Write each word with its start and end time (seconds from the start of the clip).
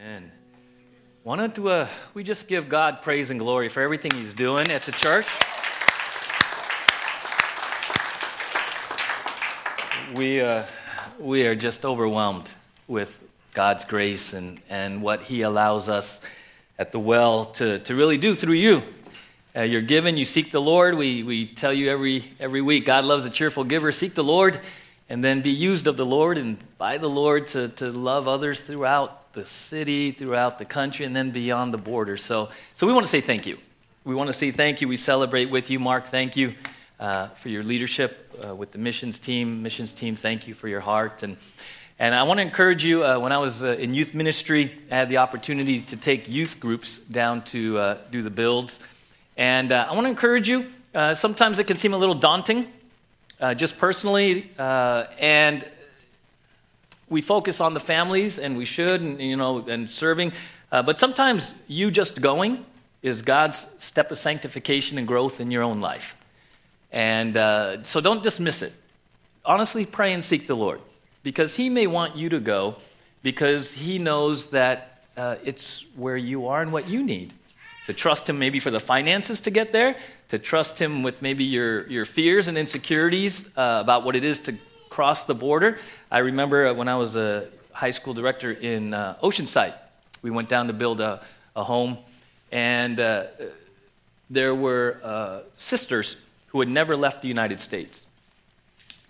Amen. 0.00 0.32
Why 1.22 1.36
don't 1.36 1.58
uh, 1.66 1.86
we 2.14 2.24
just 2.24 2.48
give 2.48 2.68
God 2.68 3.00
praise 3.00 3.30
and 3.30 3.38
glory 3.38 3.68
for 3.68 3.80
everything 3.80 4.10
He's 4.10 4.34
doing 4.34 4.68
at 4.70 4.82
the 4.82 4.92
church? 4.92 5.26
We, 10.16 10.40
uh, 10.40 10.64
we 11.20 11.46
are 11.46 11.54
just 11.54 11.84
overwhelmed 11.84 12.48
with 12.88 13.16
God's 13.52 13.84
grace 13.84 14.32
and, 14.32 14.60
and 14.68 15.00
what 15.00 15.22
He 15.22 15.42
allows 15.42 15.88
us 15.88 16.20
at 16.76 16.90
the 16.90 16.98
well 16.98 17.46
to, 17.46 17.78
to 17.80 17.94
really 17.94 18.18
do 18.18 18.34
through 18.34 18.54
you. 18.54 18.82
Uh, 19.54 19.62
you're 19.62 19.80
given, 19.80 20.16
you 20.16 20.24
seek 20.24 20.50
the 20.50 20.60
Lord. 20.60 20.96
We, 20.96 21.22
we 21.22 21.46
tell 21.46 21.72
you 21.72 21.88
every, 21.88 22.24
every 22.40 22.62
week 22.62 22.84
God 22.84 23.04
loves 23.04 23.24
a 23.26 23.30
cheerful 23.30 23.62
giver. 23.62 23.92
Seek 23.92 24.14
the 24.14 24.24
Lord 24.24 24.58
and 25.08 25.22
then 25.22 25.40
be 25.40 25.52
used 25.52 25.86
of 25.86 25.96
the 25.96 26.06
Lord 26.06 26.36
and 26.36 26.58
by 26.78 26.98
the 26.98 27.08
Lord 27.08 27.46
to, 27.48 27.68
to 27.68 27.92
love 27.92 28.26
others 28.26 28.60
throughout 28.60 29.23
the 29.34 29.44
city, 29.44 30.12
throughout 30.12 30.58
the 30.58 30.64
country, 30.64 31.04
and 31.04 31.14
then 31.14 31.30
beyond 31.30 31.74
the 31.74 31.78
border. 31.78 32.16
So, 32.16 32.48
so 32.76 32.86
we 32.86 32.92
want 32.92 33.04
to 33.04 33.10
say 33.10 33.20
thank 33.20 33.46
you. 33.46 33.58
We 34.04 34.14
want 34.14 34.28
to 34.28 34.32
say 34.32 34.50
thank 34.50 34.80
you. 34.80 34.88
We 34.88 34.96
celebrate 34.96 35.50
with 35.50 35.70
you, 35.70 35.78
Mark. 35.78 36.06
Thank 36.06 36.36
you 36.36 36.54
uh, 37.00 37.28
for 37.28 37.48
your 37.48 37.62
leadership 37.62 38.34
uh, 38.46 38.54
with 38.54 38.72
the 38.72 38.78
missions 38.78 39.18
team. 39.18 39.62
Missions 39.62 39.92
team, 39.92 40.14
thank 40.14 40.46
you 40.46 40.54
for 40.54 40.68
your 40.68 40.80
heart. 40.80 41.22
And, 41.22 41.36
and 41.98 42.14
I 42.14 42.22
want 42.22 42.38
to 42.38 42.42
encourage 42.42 42.84
you. 42.84 43.04
Uh, 43.04 43.18
when 43.18 43.32
I 43.32 43.38
was 43.38 43.62
uh, 43.62 43.68
in 43.68 43.94
youth 43.94 44.14
ministry, 44.14 44.72
I 44.90 44.96
had 44.96 45.08
the 45.08 45.16
opportunity 45.18 45.80
to 45.82 45.96
take 45.96 46.28
youth 46.28 46.60
groups 46.60 46.98
down 46.98 47.42
to 47.46 47.78
uh, 47.78 47.98
do 48.10 48.22
the 48.22 48.30
builds. 48.30 48.78
And 49.36 49.72
uh, 49.72 49.86
I 49.90 49.94
want 49.94 50.04
to 50.04 50.10
encourage 50.10 50.48
you. 50.48 50.66
sometimes 51.14 51.58
it 51.58 51.66
can 51.66 51.76
seem 51.76 51.94
a 51.94 51.98
little 51.98 52.14
daunting 52.14 52.68
just 53.56 53.78
personally, 53.78 54.48
and 54.58 55.64
we 57.08 57.22
focus 57.22 57.60
on 57.60 57.74
the 57.74 57.80
families, 57.80 58.38
and 58.38 58.56
we 58.56 58.64
should, 58.64 59.00
and, 59.00 59.20
you 59.20 59.36
know, 59.36 59.64
and 59.68 59.88
serving. 59.88 60.32
Uh, 60.72 60.82
but 60.82 60.98
sometimes 60.98 61.54
you 61.68 61.90
just 61.90 62.20
going 62.20 62.64
is 63.02 63.22
God's 63.22 63.66
step 63.78 64.10
of 64.10 64.18
sanctification 64.18 64.96
and 64.96 65.06
growth 65.06 65.40
in 65.40 65.50
your 65.50 65.62
own 65.62 65.80
life. 65.80 66.16
And 66.90 67.36
uh, 67.36 67.82
so 67.82 68.00
don't 68.00 68.22
dismiss 68.22 68.62
it. 68.62 68.72
Honestly, 69.44 69.84
pray 69.84 70.12
and 70.12 70.24
seek 70.24 70.46
the 70.46 70.56
Lord 70.56 70.80
because 71.22 71.56
He 71.56 71.68
may 71.68 71.86
want 71.86 72.16
you 72.16 72.30
to 72.30 72.40
go 72.40 72.76
because 73.22 73.72
He 73.72 73.98
knows 73.98 74.50
that 74.50 75.02
uh, 75.16 75.36
it's 75.44 75.84
where 75.96 76.16
you 76.16 76.46
are 76.46 76.62
and 76.62 76.72
what 76.72 76.88
you 76.88 77.02
need. 77.02 77.32
To 77.86 77.92
trust 77.92 78.28
Him 78.28 78.38
maybe 78.38 78.60
for 78.60 78.70
the 78.70 78.80
finances 78.80 79.42
to 79.42 79.50
get 79.50 79.72
there, 79.72 79.96
to 80.30 80.38
trust 80.38 80.78
Him 80.78 81.02
with 81.02 81.20
maybe 81.20 81.44
your, 81.44 81.86
your 81.88 82.06
fears 82.06 82.48
and 82.48 82.56
insecurities 82.56 83.46
uh, 83.56 83.80
about 83.82 84.04
what 84.04 84.16
it 84.16 84.24
is 84.24 84.38
to 84.40 84.56
cross 84.94 85.24
the 85.24 85.34
border. 85.34 85.76
I 86.08 86.18
remember 86.18 86.68
uh, 86.68 86.72
when 86.72 86.86
I 86.86 86.94
was 86.94 87.16
a 87.16 87.48
high 87.72 87.90
school 87.90 88.14
director 88.14 88.52
in 88.52 88.94
uh, 88.94 89.16
Oceanside, 89.24 89.74
we 90.22 90.30
went 90.30 90.48
down 90.48 90.68
to 90.68 90.72
build 90.72 91.00
a, 91.00 91.20
a 91.56 91.64
home, 91.64 91.98
and 92.52 93.00
uh, 93.00 93.24
there 94.30 94.54
were 94.54 95.00
uh, 95.02 95.40
sisters 95.56 96.22
who 96.50 96.60
had 96.60 96.68
never 96.68 96.94
left 96.94 97.22
the 97.22 97.28
United 97.28 97.58
States. 97.58 98.06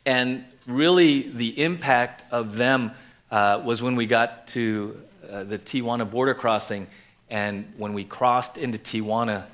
And 0.06 0.46
really, 0.66 1.28
the 1.28 1.62
impact 1.62 2.24
of 2.30 2.56
them 2.56 2.92
uh, 3.30 3.60
was 3.62 3.82
when 3.82 3.94
we 3.94 4.06
got 4.06 4.48
to 4.56 4.98
the 5.20 5.58
Tijuana 5.58 6.10
border 6.10 6.32
crossing, 6.32 6.86
and 7.28 7.70
when 7.76 7.92
we 7.92 8.04
crossed 8.04 8.56
into 8.56 8.78
Tijuana, 8.78 9.44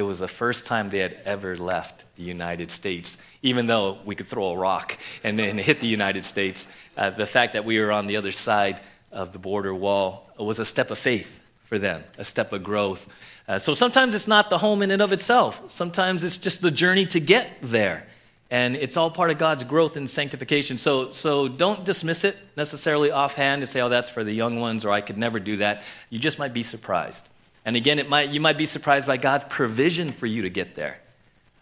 it 0.00 0.04
was 0.04 0.18
the 0.18 0.28
first 0.28 0.64
time 0.64 0.88
they 0.88 0.98
had 0.98 1.18
ever 1.26 1.58
left 1.58 2.06
the 2.16 2.22
United 2.22 2.70
States, 2.70 3.18
even 3.42 3.66
though 3.66 3.98
we 4.06 4.14
could 4.14 4.26
throw 4.26 4.48
a 4.48 4.56
rock 4.56 4.98
and 5.22 5.38
then 5.38 5.58
hit 5.58 5.80
the 5.80 5.86
United 5.86 6.24
States. 6.24 6.66
Uh, 6.96 7.10
the 7.10 7.26
fact 7.26 7.52
that 7.52 7.66
we 7.66 7.78
were 7.78 7.92
on 7.92 8.06
the 8.06 8.16
other 8.16 8.32
side 8.32 8.80
of 9.12 9.34
the 9.34 9.38
border 9.38 9.74
wall 9.74 10.30
was 10.38 10.58
a 10.58 10.64
step 10.64 10.90
of 10.90 10.98
faith 10.98 11.44
for 11.66 11.78
them, 11.78 12.02
a 12.16 12.24
step 12.24 12.52
of 12.54 12.64
growth. 12.64 13.06
Uh, 13.46 13.58
so 13.58 13.74
sometimes 13.74 14.14
it's 14.14 14.26
not 14.26 14.48
the 14.48 14.56
home 14.56 14.80
in 14.80 14.90
and 14.90 15.02
of 15.02 15.12
itself, 15.12 15.70
sometimes 15.70 16.24
it's 16.24 16.38
just 16.38 16.62
the 16.62 16.70
journey 16.70 17.04
to 17.04 17.20
get 17.20 17.50
there. 17.60 18.06
And 18.50 18.74
it's 18.74 18.96
all 18.96 19.10
part 19.10 19.30
of 19.30 19.38
God's 19.38 19.62
growth 19.64 19.96
and 19.96 20.08
sanctification. 20.10 20.76
So, 20.76 21.12
so 21.12 21.46
don't 21.46 21.84
dismiss 21.84 22.24
it 22.24 22.36
necessarily 22.56 23.12
offhand 23.12 23.62
and 23.62 23.70
say, 23.70 23.80
oh, 23.80 23.90
that's 23.90 24.10
for 24.10 24.24
the 24.24 24.32
young 24.32 24.58
ones, 24.58 24.84
or 24.84 24.90
I 24.90 25.02
could 25.02 25.18
never 25.18 25.38
do 25.38 25.58
that. 25.58 25.82
You 26.08 26.18
just 26.18 26.38
might 26.38 26.52
be 26.52 26.64
surprised. 26.64 27.28
And 27.64 27.76
again, 27.76 27.98
it 27.98 28.08
might, 28.08 28.30
you 28.30 28.40
might 28.40 28.56
be 28.56 28.66
surprised 28.66 29.06
by 29.06 29.18
God's 29.18 29.44
provision 29.48 30.10
for 30.10 30.26
you 30.26 30.42
to 30.42 30.50
get 30.50 30.76
there. 30.76 30.98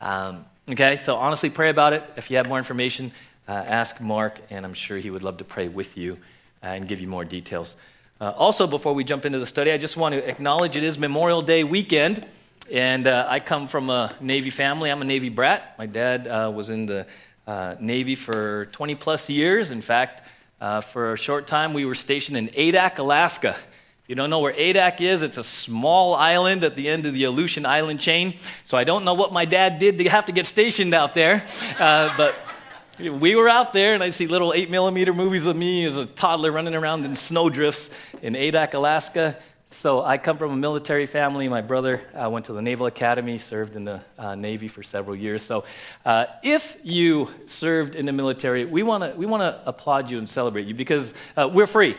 Um, 0.01 0.45
okay, 0.71 0.97
so 0.97 1.17
honestly, 1.17 1.51
pray 1.51 1.71
about 1.71 1.93
it. 1.93 2.05
If 2.17 2.31
you 2.31 2.37
have 2.37 2.49
more 2.49 2.59
information, 2.59 3.11
uh, 3.49 3.53
ask 3.53 4.01
Mark, 4.01 4.39
and 4.49 4.65
I'm 4.65 4.75
sure 4.75 4.99
he 4.99 5.11
would 5.11 5.25
love 5.25 5.39
to 5.39 5.45
pray 5.45 5.67
with 5.67 5.97
you 5.99 6.19
uh, 6.63 6.67
and 6.67 6.87
give 6.87 7.01
you 7.01 7.09
more 7.09 7.25
details. 7.25 7.75
Uh, 8.21 8.31
also, 8.37 8.67
before 8.69 8.95
we 8.95 9.03
jump 9.03 9.27
into 9.27 9.41
the 9.41 9.47
study, 9.47 9.73
I 9.73 9.79
just 9.79 9.97
want 9.97 10.15
to 10.15 10.29
acknowledge 10.29 10.77
it 10.77 10.85
is 10.85 10.99
Memorial 10.99 11.43
Day 11.43 11.65
weekend, 11.65 12.25
and 12.73 13.07
uh, 13.07 13.27
I 13.29 13.41
come 13.41 13.67
from 13.67 13.91
a 13.91 14.15
Navy 14.21 14.51
family. 14.51 14.91
I'm 14.91 15.03
a 15.03 15.05
Navy 15.05 15.31
brat. 15.31 15.75
My 15.79 15.87
dad 15.87 16.29
uh, 16.29 16.53
was 16.55 16.71
in 16.71 16.87
the 16.87 17.07
uh, 17.47 17.75
Navy 17.81 18.15
for 18.15 18.67
20 18.67 18.95
plus 18.95 19.29
years. 19.29 19.73
In 19.73 19.83
fact, 19.83 20.23
for 20.59 21.13
a 21.13 21.17
short 21.17 21.49
time, 21.49 21.73
we 21.73 21.85
were 21.85 21.95
stationed 21.97 22.37
in 22.37 22.49
Adak, 22.49 22.99
Alaska 22.99 23.57
you 24.09 24.15
don't 24.15 24.31
know 24.31 24.39
where 24.41 24.55
Adak 24.55 25.03
is, 25.03 25.21
it's 25.21 25.37
a 25.37 25.45
small 25.45 26.15
island 26.15 26.65
at 26.65 26.75
the 26.75 26.89
end 26.89 27.05
of 27.05 27.13
the 27.13 27.25
Aleutian 27.25 27.67
Island 27.67 28.01
chain. 28.01 28.39
So 28.65 28.79
I 28.79 28.85
don't 28.85 29.05
know 29.05 29.13
what 29.13 29.35
my 29.35 29.45
dad 29.45 29.79
did 29.79 29.99
to 29.99 30.09
have 30.09 30.25
to 30.27 30.33
get 30.33 30.47
stationed 30.47 30.95
out 30.95 31.15
there. 31.15 31.45
Uh, 31.79 32.11
but 32.17 32.35
we 32.99 33.35
were 33.35 33.51
out 33.51 33.75
there, 33.75 33.93
and 33.93 34.03
I 34.03 34.09
see 34.09 34.27
little 34.27 34.55
8 34.55 34.71
millimeter 34.71 35.13
movies 35.13 35.45
of 35.45 35.57
me 35.57 35.85
as 35.85 35.99
a 35.99 36.07
toddler 36.07 36.51
running 36.51 36.75
around 36.75 37.05
in 37.05 37.15
snowdrifts 37.17 37.91
in 38.23 38.33
Adak, 38.33 38.73
Alaska. 38.73 39.37
So 39.73 40.03
I 40.03 40.17
come 40.17 40.39
from 40.39 40.53
a 40.53 40.57
military 40.57 41.05
family. 41.05 41.47
My 41.51 41.61
brother 41.61 42.01
uh, 42.15 42.31
went 42.31 42.47
to 42.47 42.55
the 42.55 42.63
Naval 42.63 42.87
Academy, 42.87 43.37
served 43.37 43.77
in 43.77 43.85
the 43.85 44.01
uh, 44.19 44.35
Navy 44.35 44.69
for 44.69 44.83
several 44.83 45.17
years. 45.17 45.43
So 45.43 45.65
uh, 46.07 46.25
if 46.43 46.79
you 46.83 47.31
served 47.45 47.95
in 47.95 48.07
the 48.07 48.13
military, 48.15 48.65
we 48.65 48.83
want 48.83 49.05
to 49.05 49.19
we 49.19 49.27
wanna 49.27 49.61
applaud 49.67 50.11
you 50.11 50.17
and 50.17 50.27
celebrate 50.27 50.67
you 50.67 50.75
because 50.75 51.13
uh, 51.37 51.51
we're 51.53 51.67
free. 51.67 51.95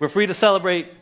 We're 0.00 0.08
free 0.08 0.26
to 0.26 0.34
celebrate 0.34 0.92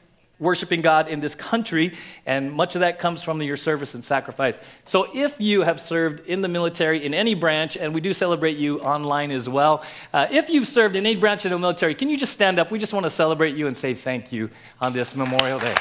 worshiping 0.40 0.80
God 0.80 1.06
in 1.08 1.20
this 1.20 1.34
country, 1.34 1.92
and 2.26 2.52
much 2.52 2.74
of 2.74 2.80
that 2.80 2.98
comes 2.98 3.22
from 3.22 3.40
your 3.42 3.56
service 3.56 3.94
and 3.94 4.02
sacrifice. 4.02 4.58
So, 4.84 5.06
if 5.14 5.40
you 5.40 5.62
have 5.62 5.80
served 5.80 6.26
in 6.26 6.40
the 6.40 6.48
military 6.48 7.04
in 7.04 7.14
any 7.14 7.34
branch, 7.34 7.76
and 7.76 7.94
we 7.94 8.00
do 8.00 8.12
celebrate 8.12 8.56
you 8.56 8.80
online 8.80 9.30
as 9.30 9.48
well, 9.48 9.84
uh, 10.12 10.26
if 10.30 10.48
you've 10.48 10.66
served 10.66 10.96
in 10.96 11.06
any 11.06 11.16
branch 11.16 11.44
of 11.44 11.50
the 11.52 11.58
military, 11.58 11.94
can 11.94 12.08
you 12.08 12.16
just 12.16 12.32
stand 12.32 12.58
up? 12.58 12.70
We 12.70 12.78
just 12.78 12.92
want 12.92 13.04
to 13.04 13.10
celebrate 13.10 13.54
you 13.54 13.66
and 13.68 13.76
say 13.76 13.94
thank 13.94 14.32
you 14.32 14.50
on 14.80 14.92
this 14.92 15.14
Memorial 15.14 15.58
Day. 15.58 15.74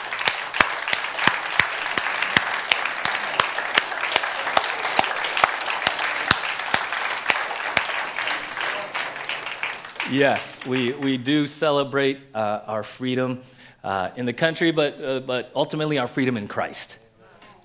Yes, 10.12 10.66
we, 10.66 10.92
we 10.94 11.18
do 11.18 11.46
celebrate 11.46 12.20
uh, 12.34 12.62
our 12.66 12.82
freedom 12.82 13.42
uh, 13.84 14.10
in 14.16 14.26
the 14.26 14.34
country, 14.34 14.72
but, 14.72 15.02
uh, 15.02 15.20
but 15.22 15.52
ultimately 15.56 15.98
our 15.98 16.08
freedom 16.08 16.38
in 16.38 16.48
Christ. 16.48 16.98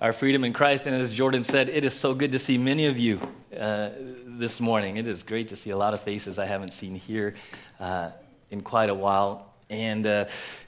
Our 0.01 0.13
freedom 0.13 0.43
in 0.43 0.53
Christ. 0.53 0.85
And 0.85 0.95
as 0.95 1.11
Jordan 1.11 1.43
said, 1.43 1.69
it 1.69 1.85
is 1.85 1.93
so 1.93 2.13
good 2.13 2.33
to 2.33 2.39
see 2.39 2.57
many 2.57 2.85
of 2.87 2.97
you 2.97 3.19
uh, 3.57 3.89
this 4.25 4.59
morning. 4.59 4.97
It 4.97 5.07
is 5.07 5.23
great 5.23 5.49
to 5.49 5.55
see 5.55 5.69
a 5.69 5.77
lot 5.77 5.93
of 5.93 6.01
faces 6.01 6.37
I 6.37 6.45
haven't 6.45 6.73
seen 6.73 6.95
here 6.95 7.35
uh, 7.79 8.11
in 8.51 8.61
quite 8.61 8.89
a 8.89 8.93
while. 8.93 9.53
And 9.69 10.05
uh, 10.05 10.25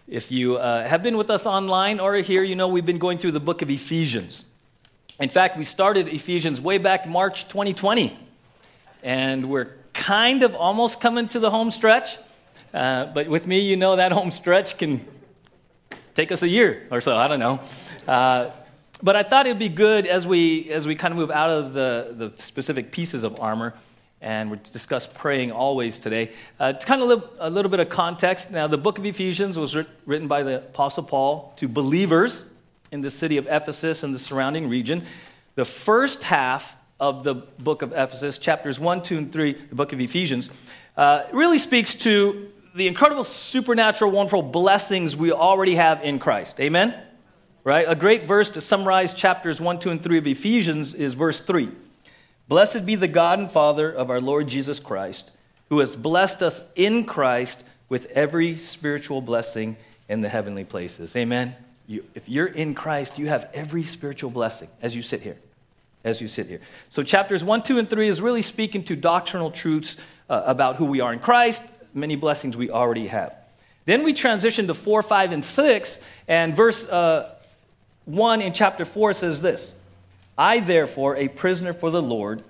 if 0.07 0.31
you 0.31 0.57
uh, 0.57 0.87
have 0.87 1.03
been 1.03 1.17
with 1.17 1.29
us 1.29 1.45
online 1.45 1.99
or 1.99 2.15
here, 2.15 2.43
you 2.43 2.55
know 2.55 2.67
we've 2.67 2.85
been 2.85 2.97
going 2.97 3.17
through 3.17 3.33
the 3.33 3.39
book 3.39 3.61
of 3.61 3.69
Ephesians. 3.69 4.45
In 5.19 5.29
fact, 5.29 5.57
we 5.57 5.63
started 5.63 6.07
Ephesians 6.07 6.61
way 6.61 6.77
back 6.77 7.07
March 7.07 7.47
2020. 7.47 8.17
And 9.03 9.49
we're 9.49 9.75
kind 9.93 10.43
of 10.43 10.55
almost 10.55 11.01
coming 11.01 11.27
to 11.29 11.39
the 11.39 11.49
home 11.49 11.71
stretch. 11.71 12.17
Uh, 12.73 13.05
but 13.05 13.27
with 13.27 13.45
me, 13.45 13.59
you 13.59 13.75
know 13.75 13.95
that 13.95 14.11
home 14.11 14.31
stretch 14.31 14.77
can 14.77 15.05
take 16.17 16.31
us 16.31 16.41
a 16.41 16.47
year 16.47 16.87
or 16.89 16.99
so. 16.99 17.15
I 17.15 17.27
don't 17.27 17.39
know. 17.39 17.59
Uh, 18.07 18.49
but 19.03 19.15
I 19.15 19.21
thought 19.21 19.45
it'd 19.45 19.59
be 19.59 19.69
good 19.69 20.07
as 20.07 20.25
we 20.25 20.71
as 20.71 20.87
we 20.87 20.95
kind 20.95 21.11
of 21.11 21.17
move 21.19 21.29
out 21.29 21.51
of 21.51 21.73
the, 21.73 22.15
the 22.17 22.41
specific 22.41 22.91
pieces 22.91 23.23
of 23.23 23.39
armor, 23.39 23.75
and 24.19 24.49
we 24.49 24.57
discuss 24.71 25.05
praying 25.05 25.51
always 25.51 25.99
today. 25.99 26.31
Uh, 26.59 26.73
to 26.73 26.83
kind 26.87 27.03
of 27.03 27.07
live 27.07 27.23
a 27.37 27.51
little 27.51 27.69
bit 27.69 27.79
of 27.79 27.89
context. 27.89 28.49
Now, 28.49 28.65
the 28.65 28.79
book 28.79 28.97
of 28.97 29.05
Ephesians 29.05 29.59
was 29.59 29.75
writ- 29.75 29.87
written 30.07 30.27
by 30.27 30.41
the 30.41 30.57
Apostle 30.57 31.03
Paul 31.03 31.53
to 31.57 31.67
believers 31.67 32.43
in 32.91 33.01
the 33.01 33.11
city 33.11 33.37
of 33.37 33.45
Ephesus 33.45 34.01
and 34.01 34.15
the 34.15 34.19
surrounding 34.19 34.67
region. 34.69 35.05
The 35.53 35.65
first 35.65 36.23
half 36.23 36.75
of 36.99 37.23
the 37.23 37.35
book 37.35 37.83
of 37.83 37.91
Ephesus, 37.91 38.39
chapters 38.39 38.79
one, 38.79 39.03
two, 39.03 39.19
and 39.19 39.31
three, 39.31 39.53
the 39.53 39.75
book 39.75 39.93
of 39.93 40.01
Ephesians, 40.01 40.49
uh, 40.95 41.25
really 41.31 41.59
speaks 41.59 41.93
to 41.93 42.51
the 42.77 42.87
incredible 42.87 43.23
supernatural, 43.23 44.11
wonderful 44.11 44.43
blessings 44.43 45.15
we 45.15 45.31
already 45.31 45.75
have 45.75 46.03
in 46.03 46.19
Christ. 46.19 46.59
Amen? 46.59 46.95
Right? 47.63 47.85
A 47.89 47.95
great 47.95 48.25
verse 48.27 48.51
to 48.51 48.61
summarize 48.61 49.15
chapters 49.15 49.59
1, 49.59 49.79
2, 49.79 49.89
and 49.89 50.03
3 50.03 50.19
of 50.19 50.27
Ephesians 50.27 50.93
is 50.93 51.15
verse 51.15 51.39
3. 51.39 51.69
Blessed 52.47 52.85
be 52.85 52.93
the 52.93 53.07
God 53.07 53.39
and 53.39 53.51
Father 53.51 53.91
of 53.91 54.11
our 54.11 54.21
Lord 54.21 54.47
Jesus 54.47 54.79
Christ, 54.79 55.31
who 55.69 55.79
has 55.79 55.95
blessed 55.95 56.43
us 56.43 56.61
in 56.75 57.03
Christ 57.03 57.65
with 57.89 58.05
every 58.11 58.59
spiritual 58.59 59.21
blessing 59.21 59.75
in 60.07 60.21
the 60.21 60.29
heavenly 60.29 60.63
places. 60.63 61.15
Amen? 61.15 61.55
You, 61.87 62.05
if 62.13 62.29
you're 62.29 62.45
in 62.45 62.75
Christ, 62.75 63.17
you 63.17 63.27
have 63.27 63.49
every 63.55 63.83
spiritual 63.83 64.29
blessing 64.29 64.69
as 64.83 64.95
you 64.95 65.01
sit 65.01 65.21
here. 65.21 65.37
As 66.03 66.21
you 66.21 66.27
sit 66.27 66.45
here. 66.45 66.61
So, 66.91 67.01
chapters 67.01 67.43
1, 67.43 67.63
2, 67.63 67.79
and 67.79 67.89
3 67.89 68.07
is 68.07 68.21
really 68.21 68.43
speaking 68.43 68.83
to 68.83 68.95
doctrinal 68.95 69.49
truths 69.49 69.97
uh, 70.29 70.43
about 70.45 70.75
who 70.75 70.85
we 70.85 71.01
are 71.01 71.11
in 71.11 71.19
Christ, 71.19 71.63
many 71.97 72.15
blessings 72.15 72.55
we 72.55 72.69
already 72.69 73.07
have. 73.07 73.35
Then 73.85 74.03
we 74.03 74.13
transition 74.13 74.67
to 74.67 74.73
4, 74.73 75.01
5, 75.01 75.31
and 75.31 75.43
6, 75.43 75.99
and 76.27 76.55
verse 76.55 76.85
uh, 76.85 77.33
1 78.05 78.41
in 78.41 78.53
chapter 78.53 78.85
4 78.85 79.13
says 79.13 79.41
this 79.41 79.73
I, 80.37 80.59
therefore, 80.59 81.15
a 81.15 81.27
prisoner 81.27 81.73
for 81.73 81.89
the 81.89 82.01
Lord, 82.01 82.43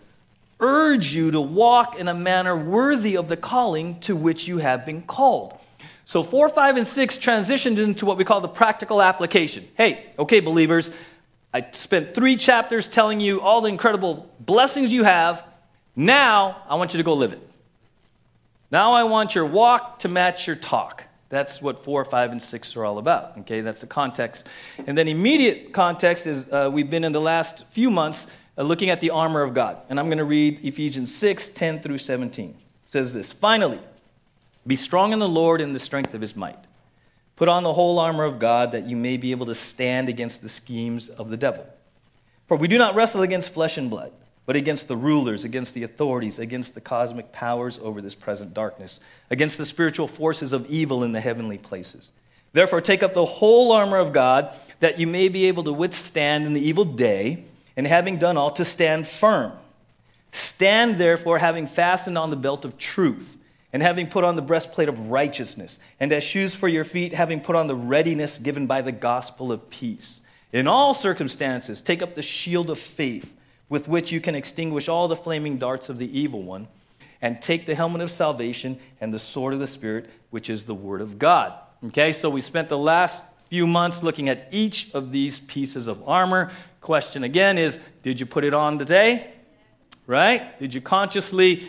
urge 0.60 1.14
you 1.14 1.32
to 1.32 1.42
walk 1.42 1.98
in 1.98 2.08
a 2.08 2.14
manner 2.14 2.56
worthy 2.56 3.16
of 3.16 3.28
the 3.30 3.38
calling 3.38 4.00
to 4.02 4.16
which 4.16 4.48
you 4.48 4.58
have 4.58 4.86
been 4.86 5.04
called. 5.04 5.58
So 6.06 6.24
4, 6.24 6.50
5, 6.50 6.78
and 6.78 6.88
6 6.88 7.18
transitioned 7.18 7.78
into 7.78 8.06
what 8.06 8.18
we 8.18 8.24
call 8.24 8.42
the 8.42 8.48
practical 8.48 9.02
application. 9.02 9.68
Hey, 9.76 10.12
okay, 10.18 10.40
believers, 10.40 10.90
I 11.54 11.68
spent 11.72 12.14
three 12.14 12.38
chapters 12.38 12.88
telling 12.88 13.20
you 13.20 13.42
all 13.42 13.62
the 13.62 13.70
incredible 13.70 14.32
blessings 14.40 14.94
you 14.94 15.04
have. 15.04 15.44
Now, 15.96 16.64
I 16.70 16.76
want 16.76 16.94
you 16.94 16.98
to 16.98 17.04
go 17.04 17.14
live 17.14 17.34
it. 17.34 17.42
Now, 18.70 18.94
I 18.94 19.04
want 19.04 19.36
your 19.36 19.46
walk 19.46 20.00
to 20.00 20.10
match 20.10 20.48
your 20.48 20.56
talk. 20.56 21.06
That's 21.30 21.62
what 21.62 21.84
4, 21.84 22.06
5, 22.06 22.32
and 22.32 22.42
6 22.42 22.76
are 22.76 22.86
all 22.86 22.98
about. 22.98 23.38
Okay, 23.40 23.62
that's 23.62 23.82
the 23.82 23.88
context. 23.88 24.48
And 24.86 24.98
then, 24.98 25.08
immediate 25.08 25.74
context 25.74 26.28
is 26.28 26.48
uh, 26.52 26.70
we've 26.72 26.90
been 26.90 27.04
in 27.04 27.12
the 27.12 27.22
last 27.22 27.66
few 27.70 27.90
months 27.90 28.28
uh, 28.58 28.64
looking 28.64 28.90
at 28.90 29.02
the 29.02 29.10
armor 29.10 29.42
of 29.42 29.54
God. 29.54 29.78
And 29.90 30.00
I'm 30.00 30.08
going 30.08 30.18
to 30.18 30.26
read 30.26 30.64
Ephesians 30.64 31.16
6, 31.16 31.50
10 31.50 31.80
through 31.82 31.98
17. 31.98 32.50
It 32.50 32.92
says 32.92 33.14
this 33.14 33.34
Finally, 33.34 33.80
be 34.66 34.76
strong 34.76 35.14
in 35.14 35.20
the 35.20 35.30
Lord 35.30 35.62
and 35.62 35.74
the 35.74 35.80
strength 35.80 36.14
of 36.14 36.22
his 36.22 36.36
might. 36.36 36.60
Put 37.38 37.48
on 37.48 37.64
the 37.64 37.74
whole 37.74 38.00
armor 38.00 38.24
of 38.24 38.40
God 38.40 38.72
that 38.72 38.86
you 38.86 38.96
may 38.96 39.16
be 39.16 39.32
able 39.32 39.46
to 39.46 39.56
stand 39.56 40.10
against 40.10 40.42
the 40.42 40.50
schemes 40.50 41.08
of 41.08 41.30
the 41.30 41.38
devil. 41.38 41.66
For 42.48 42.58
we 42.58 42.68
do 42.68 42.78
not 42.78 42.96
wrestle 42.96 43.22
against 43.22 43.54
flesh 43.54 43.78
and 43.78 43.90
blood, 43.90 44.12
but 44.48 44.56
against 44.56 44.88
the 44.88 44.98
rulers, 44.98 45.46
against 45.46 45.76
the 45.76 45.84
authorities, 45.84 46.40
against 46.40 46.74
the 46.74 46.82
cosmic 46.82 47.32
powers 47.32 47.78
over 47.84 48.02
this 48.02 48.16
present 48.16 48.56
darkness, 48.56 49.00
against 49.30 49.60
the 49.60 49.66
spiritual 49.66 50.08
forces 50.08 50.54
of 50.54 50.66
evil 50.68 51.04
in 51.04 51.12
the 51.12 51.22
heavenly 51.22 51.60
places. 51.60 52.12
Therefore, 52.54 52.82
take 52.82 53.04
up 53.04 53.14
the 53.14 53.26
whole 53.26 53.72
armor 53.72 53.98
of 53.98 54.14
God 54.14 54.52
that 54.80 55.00
you 55.00 55.06
may 55.06 55.28
be 55.28 55.46
able 55.46 55.66
to 55.66 55.74
withstand 55.74 56.46
in 56.48 56.54
the 56.54 56.68
evil 56.68 56.86
day, 56.86 57.44
and 57.76 57.86
having 57.86 58.18
done 58.18 58.38
all, 58.38 58.50
to 58.52 58.66
stand 58.66 59.06
firm. 59.06 59.52
Stand 60.32 60.98
therefore, 60.98 61.38
having 61.38 61.68
fastened 61.68 62.18
on 62.18 62.32
the 62.32 62.36
belt 62.36 62.66
of 62.66 62.80
truth 62.80 63.38
and 63.74 63.84
having 63.84 64.08
put 64.08 64.24
on 64.24 64.36
the 64.36 64.42
breastplate 64.42 64.90
of 64.90 65.10
righteousness, 65.10 65.78
and 66.00 66.12
as 66.12 66.24
shoes 66.24 66.56
for 66.56 66.68
your 66.68 66.84
feet, 66.84 67.14
having 67.14 67.42
put 67.42 67.56
on 67.56 67.68
the 67.68 67.76
readiness 67.76 68.40
given 68.40 68.66
by 68.66 68.82
the 68.82 68.92
gospel 68.92 69.52
of 69.52 69.70
peace. 69.70 70.22
In 70.54 70.68
all 70.68 70.94
circumstances, 70.94 71.82
take 71.82 72.02
up 72.02 72.16
the 72.16 72.22
shield 72.22 72.70
of 72.70 72.80
faith, 72.80 73.36
with 73.70 73.88
which 73.88 74.12
you 74.12 74.22
can 74.22 74.36
extinguish 74.36 74.88
all 74.88 75.08
the 75.08 75.16
flaming 75.16 75.58
darts 75.58 75.90
of 75.90 75.98
the 75.98 76.20
evil 76.20 76.42
one, 76.42 76.68
and 77.22 77.42
take 77.42 77.66
the 77.66 77.76
helmet 77.76 78.02
of 78.02 78.12
salvation 78.12 78.80
and 79.02 79.14
the 79.14 79.20
sword 79.20 79.54
of 79.54 79.60
the 79.60 79.68
Spirit, 79.68 80.10
which 80.30 80.50
is 80.50 80.66
the 80.66 80.76
word 80.76 81.02
of 81.02 81.18
God. 81.18 81.54
Okay, 81.86 82.12
so 82.12 82.30
we 82.30 82.42
spent 82.42 82.70
the 82.70 82.78
last 82.78 83.24
few 83.50 83.68
months 83.68 84.04
looking 84.04 84.30
at 84.30 84.48
each 84.52 84.94
of 84.94 85.12
these 85.12 85.40
pieces 85.40 85.88
of 85.88 86.08
armor. 86.08 86.52
Question 86.82 87.24
again 87.24 87.58
is 87.58 87.80
Did 88.04 88.20
you 88.20 88.26
put 88.26 88.44
it 88.44 88.54
on 88.54 88.80
today? 88.80 89.32
Right? 90.06 90.58
Did 90.60 90.74
you 90.74 90.82
consciously 90.82 91.68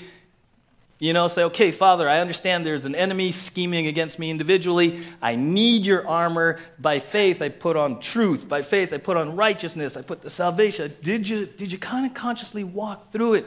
you 1.01 1.13
know, 1.13 1.29
say, 1.29 1.45
okay, 1.45 1.71
Father, 1.71 2.09
I 2.09 2.19
understand 2.19 2.67
there's 2.67 2.85
an 2.85 2.97
enemy 2.97 3.31
scheming 3.31 3.87
against 3.87 4.19
me 4.19 4.31
individually. 4.31 5.05
I 5.23 5.37
need 5.37 5.85
your 5.85 6.07
armor. 6.09 6.59
By 6.79 6.99
faith, 6.99 7.41
I 7.41 7.51
put 7.51 7.77
on 7.77 8.01
truth. 8.01 8.49
By 8.49 8.63
faith, 8.63 8.93
I 8.93 8.99
put 8.99 9.17
on 9.17 9.37
righteousness. 9.37 9.97
I 9.97 10.03
put 10.03 10.23
the 10.23 10.31
salvation. 10.31 10.93
Did 11.03 11.29
you, 11.29 11.47
did 11.47 11.71
you 11.71 11.79
kind 11.79 12.05
of 12.05 12.15
consciously 12.15 12.65
walk 12.65 13.05
through 13.05 13.35
it 13.35 13.47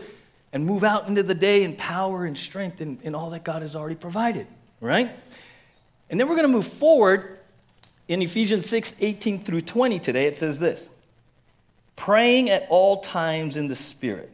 and 0.53 0.65
move 0.65 0.85
out 0.85 1.09
into 1.09 1.23
the 1.23 1.35
day 1.35 1.63
in 1.63 1.75
power 1.75 2.23
and 2.23 2.37
strength 2.37 2.79
and, 2.79 3.01
in 3.01 3.15
all 3.15 3.31
that 3.31 3.43
God 3.43 3.63
has 3.63 3.75
already 3.75 3.95
provided? 3.95 4.47
Right? 4.79 5.11
And 6.09 6.17
then 6.17 6.29
we're 6.29 6.35
going 6.35 6.47
to 6.47 6.53
move 6.53 6.67
forward 6.67 7.37
in 8.07 8.21
Ephesians 8.21 8.65
6 8.69 8.95
18 8.99 9.43
through 9.43 9.61
20 9.61 9.99
today. 9.99 10.25
It 10.25 10.37
says 10.37 10.57
this 10.57 10.89
praying 11.97 12.49
at 12.49 12.65
all 12.69 13.01
times 13.01 13.57
in 13.57 13.67
the 13.67 13.75
Spirit, 13.75 14.31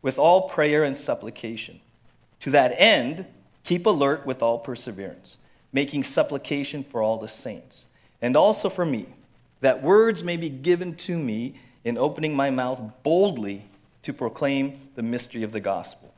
with 0.00 0.16
all 0.16 0.48
prayer 0.48 0.84
and 0.84 0.96
supplication. 0.96 1.80
To 2.40 2.50
that 2.50 2.74
end, 2.76 3.26
keep 3.64 3.86
alert 3.86 4.26
with 4.26 4.42
all 4.42 4.58
perseverance, 4.58 5.38
making 5.72 6.04
supplication 6.04 6.84
for 6.84 7.02
all 7.02 7.18
the 7.18 7.28
saints, 7.28 7.86
and 8.22 8.36
also 8.36 8.68
for 8.68 8.84
me, 8.84 9.06
that 9.60 9.82
words 9.82 10.22
may 10.22 10.36
be 10.36 10.48
given 10.48 10.94
to 10.94 11.18
me 11.18 11.54
in 11.84 11.96
opening 11.96 12.34
my 12.34 12.50
mouth 12.50 12.82
boldly 13.02 13.64
to 14.02 14.12
proclaim 14.12 14.78
the 14.94 15.02
mystery 15.02 15.42
of 15.42 15.52
the 15.52 15.60
gospel, 15.60 16.12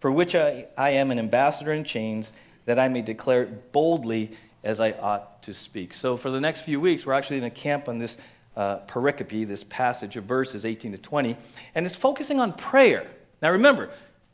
for 0.00 0.10
which 0.10 0.34
I, 0.34 0.66
I 0.76 0.90
am 0.90 1.10
an 1.10 1.18
ambassador 1.18 1.72
in 1.72 1.84
chains, 1.84 2.32
that 2.66 2.78
I 2.78 2.88
may 2.88 3.02
declare 3.02 3.42
it 3.42 3.72
boldly 3.72 4.36
as 4.62 4.80
I 4.80 4.92
ought 4.92 5.42
to 5.42 5.54
speak. 5.54 5.94
So, 5.94 6.16
for 6.16 6.30
the 6.30 6.40
next 6.40 6.60
few 6.60 6.80
weeks, 6.80 7.04
we're 7.04 7.14
actually 7.14 7.40
going 7.40 7.50
to 7.50 7.58
camp 7.58 7.88
on 7.88 7.98
this 7.98 8.18
uh, 8.56 8.78
pericope, 8.86 9.46
this 9.48 9.64
passage 9.64 10.16
of 10.16 10.24
verses 10.24 10.64
18 10.64 10.92
to 10.92 10.98
20, 10.98 11.36
and 11.74 11.86
it's 11.86 11.94
focusing 11.96 12.38
on 12.38 12.52
prayer. 12.52 13.06
Now, 13.40 13.50
remember, 13.50 13.90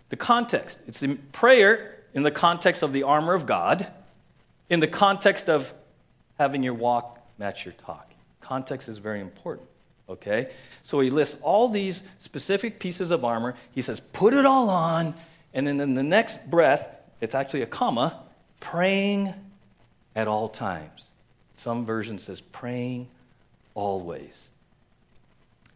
the 0.08 0.16
context. 0.16 0.78
It's 0.86 1.02
in 1.02 1.18
prayer 1.32 1.98
in 2.14 2.22
the 2.22 2.30
context 2.30 2.82
of 2.82 2.92
the 2.92 3.02
armor 3.02 3.34
of 3.34 3.46
God, 3.46 3.86
in 4.68 4.80
the 4.80 4.88
context 4.88 5.48
of 5.48 5.72
having 6.38 6.62
your 6.62 6.74
walk 6.74 7.18
match 7.38 7.64
your 7.64 7.74
talk. 7.74 8.10
Context 8.40 8.88
is 8.88 8.98
very 8.98 9.20
important, 9.20 9.68
okay? 10.08 10.50
So 10.82 11.00
he 11.00 11.10
lists 11.10 11.40
all 11.42 11.68
these 11.68 12.02
specific 12.18 12.80
pieces 12.80 13.10
of 13.10 13.24
armor. 13.24 13.54
He 13.72 13.82
says, 13.82 14.00
put 14.00 14.34
it 14.34 14.46
all 14.46 14.70
on, 14.70 15.14
and 15.54 15.66
then 15.66 15.80
in 15.80 15.94
the 15.94 16.02
next 16.02 16.50
breath, 16.50 16.90
it's 17.20 17.34
actually 17.34 17.62
a 17.62 17.66
comma, 17.66 18.20
praying 18.60 19.34
at 20.16 20.28
all 20.28 20.48
times. 20.48 21.10
Some 21.56 21.84
version 21.84 22.18
says 22.18 22.40
praying 22.40 23.08
always. 23.74 24.48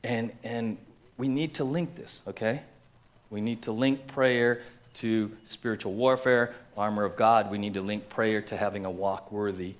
And, 0.03 0.33
and 0.43 0.79
we 1.17 1.29
need 1.29 1.55
to 1.55 1.65
link 1.65 1.95
this, 1.95 2.23
okay? 2.27 2.63
We 3.33 3.41
need 3.41 3.63
to 3.63 3.73
link 3.73 4.07
prayer 4.09 4.61
to 4.97 5.35
spiritual 5.45 5.95
warfare, 5.95 6.55
armor 6.77 7.05
of 7.05 7.17
God. 7.17 7.51
We 7.51 7.57
need 7.57 7.75
to 7.75 7.81
link 7.81 8.11
prayer 8.11 8.43
to 8.43 8.57
having 8.59 8.85
a 8.85 8.91
walk 8.91 9.33
worthy 9.33 9.75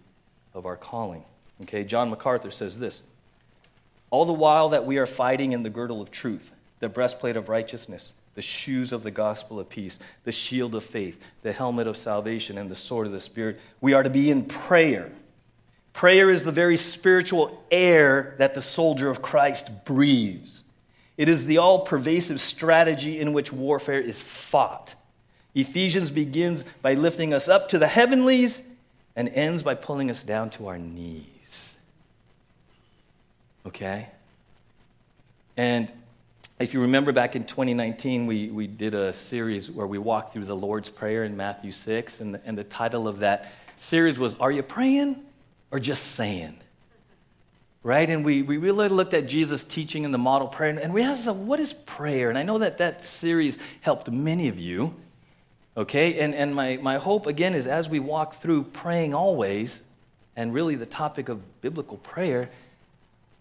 of 0.55 0.65
our 0.65 0.77
calling. 0.77 1.23
Okay, 1.61 1.85
John 1.85 2.09
MacArthur 2.09 2.51
says 2.51 2.79
this 2.79 3.03
All 4.11 4.25
the 4.25 4.33
while 4.33 4.71
that 4.71 4.87
we 4.87 4.97
are 4.97 5.07
fighting 5.07 5.53
in 5.53 5.63
the 5.63 5.71
girdle 5.71 6.01
of 6.01 6.11
truth, 6.11 6.51
the 6.81 6.89
breastplate 6.89 7.37
of 7.37 7.51
righteousness, 7.51 8.15
the 8.35 8.43
shoes 8.43 8.91
of 8.91 9.03
the 9.03 9.11
gospel 9.11 9.61
of 9.61 9.69
peace, 9.69 9.99
the 10.25 10.33
shield 10.33 10.75
of 10.75 10.83
faith, 10.83 11.23
the 11.43 11.53
helmet 11.53 11.87
of 11.87 11.99
salvation, 11.99 12.57
and 12.57 12.71
the 12.71 12.75
sword 12.75 13.07
of 13.07 13.13
the 13.13 13.21
Spirit, 13.21 13.61
we 13.83 13.93
are 13.93 14.03
to 14.03 14.09
be 14.09 14.31
in 14.31 14.47
prayer. 14.47 15.13
Prayer 15.93 16.31
is 16.31 16.43
the 16.43 16.53
very 16.53 16.79
spiritual 16.79 17.63
air 17.71 18.35
that 18.39 18.55
the 18.55 18.63
soldier 18.63 19.11
of 19.11 19.21
Christ 19.21 19.85
breathes. 19.85 20.62
It 21.23 21.29
is 21.29 21.47
the 21.47 21.59
all 21.59 21.79
pervasive 21.79 22.41
strategy 22.41 23.21
in 23.21 23.33
which 23.33 23.53
warfare 23.53 24.01
is 24.01 24.21
fought. 24.21 24.97
Ephesians 25.55 26.11
begins 26.11 26.65
by 26.83 26.95
lifting 26.95 27.33
us 27.33 27.49
up 27.49 27.69
to 27.69 27.79
the 27.79 27.87
heavenlies 27.87 28.61
and 29.15 29.29
ends 29.29 29.63
by 29.63 29.77
pulling 29.77 30.11
us 30.11 30.25
down 30.25 30.51
to 30.51 30.67
our 30.67 30.79
knees. 30.79 31.77
Okay? 33.65 34.09
And 35.57 35.93
if 36.59 36.75
you 36.75 36.81
remember 36.81 37.13
back 37.13 37.37
in 37.37 37.45
2019, 37.45 38.27
we, 38.27 38.49
we 38.49 38.67
did 38.67 38.97
a 38.97 39.13
series 39.13 39.71
where 39.71 39.87
we 39.87 39.99
walked 39.99 40.33
through 40.33 40.47
the 40.47 40.57
Lord's 40.57 40.91
Prayer 40.91 41.23
in 41.23 41.37
Matthew 41.37 41.71
6, 41.71 42.21
and 42.21 42.35
the, 42.35 42.41
and 42.45 42.59
the 42.59 42.65
title 42.65 43.07
of 43.07 43.21
that 43.21 43.53
series 43.77 44.19
was 44.19 44.35
Are 44.41 44.51
You 44.51 44.65
Praying 44.65 45.23
or 45.71 45.79
Just 45.79 46.03
Saying? 46.03 46.57
Right? 47.83 48.09
And 48.09 48.25
we, 48.25 48.43
we 48.43 48.59
really 48.59 48.89
looked 48.89 49.15
at 49.15 49.27
Jesus' 49.27 49.65
teaching 49.65 50.05
in 50.05 50.13
the 50.13 50.19
model 50.19 50.49
prayer, 50.49 50.79
and 50.79 50.95
we 50.95 51.03
asked 51.03 51.21
ourselves, 51.21 51.41
what 51.41 51.61
is 51.61 51.73
prayer? 51.73 52.29
And 52.29 52.39
I 52.39 52.43
know 52.43 52.59
that 52.59 52.79
that 52.79 53.05
series 53.05 53.59
helped 53.81 54.11
many 54.11 54.49
of 54.49 54.59
you, 54.59 54.95
okay? 55.77 56.21
And, 56.21 56.35
and 56.35 56.55
my, 56.55 56.79
my 56.81 56.99
hope, 56.99 57.27
again, 57.27 57.55
is 57.55 57.67
as 57.67 57.89
we 57.89 57.99
walk 57.99 58.35
through 58.35 58.65
praying 58.65 59.15
always, 59.15 59.83
and 60.37 60.55
really 60.55 60.77
the 60.77 60.87
topic 60.87 61.29
of 61.29 61.61
biblical 61.61 61.97
prayer, 61.99 62.51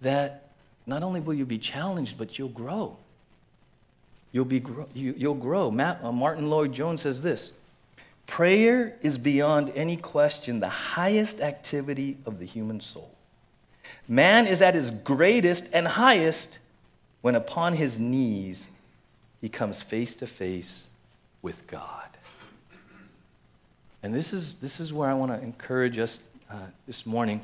that 0.01 0.49
not 0.85 1.03
only 1.03 1.19
will 1.19 1.35
you 1.35 1.45
be 1.45 1.59
challenged, 1.59 2.17
but 2.17 2.39
you'll 2.39 2.49
grow. 2.49 2.97
You'll, 4.31 4.45
be, 4.45 4.63
you, 4.93 5.13
you'll 5.17 5.35
grow. 5.35 5.69
Matt, 5.69 6.03
uh, 6.03 6.11
Martyn 6.11 6.49
Lloyd-Jones 6.49 7.01
says 7.01 7.21
this 7.21 7.53
Prayer 8.25 8.97
is 9.01 9.17
beyond 9.17 9.71
any 9.75 9.97
question 9.97 10.61
the 10.61 10.69
highest 10.69 11.41
activity 11.41 12.17
of 12.25 12.39
the 12.39 12.45
human 12.45 12.79
soul. 12.79 13.13
Man 14.07 14.47
is 14.47 14.61
at 14.61 14.75
his 14.75 14.91
greatest 14.91 15.65
and 15.73 15.87
highest 15.87 16.59
when 17.21 17.35
upon 17.35 17.73
his 17.73 17.99
knees 17.99 18.67
he 19.39 19.49
comes 19.49 19.81
face 19.81 20.15
to 20.15 20.27
face 20.27 20.87
with 21.41 21.67
God. 21.67 22.09
And 24.03 24.13
this 24.13 24.33
is, 24.33 24.55
this 24.55 24.79
is 24.79 24.91
where 24.91 25.09
I 25.09 25.13
want 25.13 25.31
to 25.31 25.41
encourage 25.41 25.99
us 25.99 26.19
uh, 26.49 26.55
this 26.87 27.05
morning. 27.05 27.41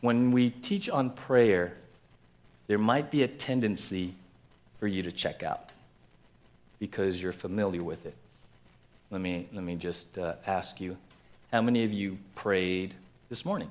When 0.00 0.32
we 0.32 0.50
teach 0.50 0.88
on 0.88 1.10
prayer, 1.10 1.74
there 2.66 2.78
might 2.78 3.10
be 3.10 3.22
a 3.22 3.28
tendency 3.28 4.14
for 4.78 4.86
you 4.86 5.02
to 5.02 5.12
check 5.12 5.42
out 5.42 5.70
because 6.78 7.22
you're 7.22 7.32
familiar 7.32 7.82
with 7.82 8.06
it. 8.06 8.14
Let 9.10 9.20
me, 9.20 9.48
let 9.52 9.62
me 9.62 9.76
just 9.76 10.16
uh, 10.18 10.34
ask 10.46 10.80
you 10.80 10.96
how 11.52 11.62
many 11.62 11.84
of 11.84 11.92
you 11.92 12.18
prayed 12.34 12.94
this 13.28 13.44
morning 13.44 13.70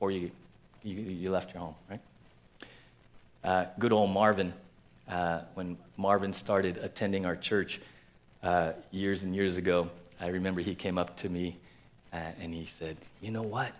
before 0.00 0.10
you, 0.12 0.30
you, 0.82 0.94
you 0.94 1.30
left 1.30 1.52
your 1.52 1.62
home, 1.62 1.74
right? 1.90 2.00
Uh, 3.44 3.66
good 3.78 3.92
old 3.92 4.10
Marvin, 4.10 4.54
uh, 5.06 5.40
when 5.52 5.76
Marvin 5.98 6.32
started 6.32 6.78
attending 6.78 7.26
our 7.26 7.36
church 7.36 7.82
uh, 8.42 8.72
years 8.90 9.24
and 9.24 9.36
years 9.36 9.58
ago, 9.58 9.90
I 10.18 10.28
remember 10.28 10.62
he 10.62 10.74
came 10.74 10.96
up 10.96 11.18
to 11.18 11.28
me 11.28 11.58
uh, 12.14 12.16
and 12.40 12.54
he 12.54 12.64
said, 12.64 12.96
You 13.20 13.30
know 13.30 13.42
what? 13.42 13.72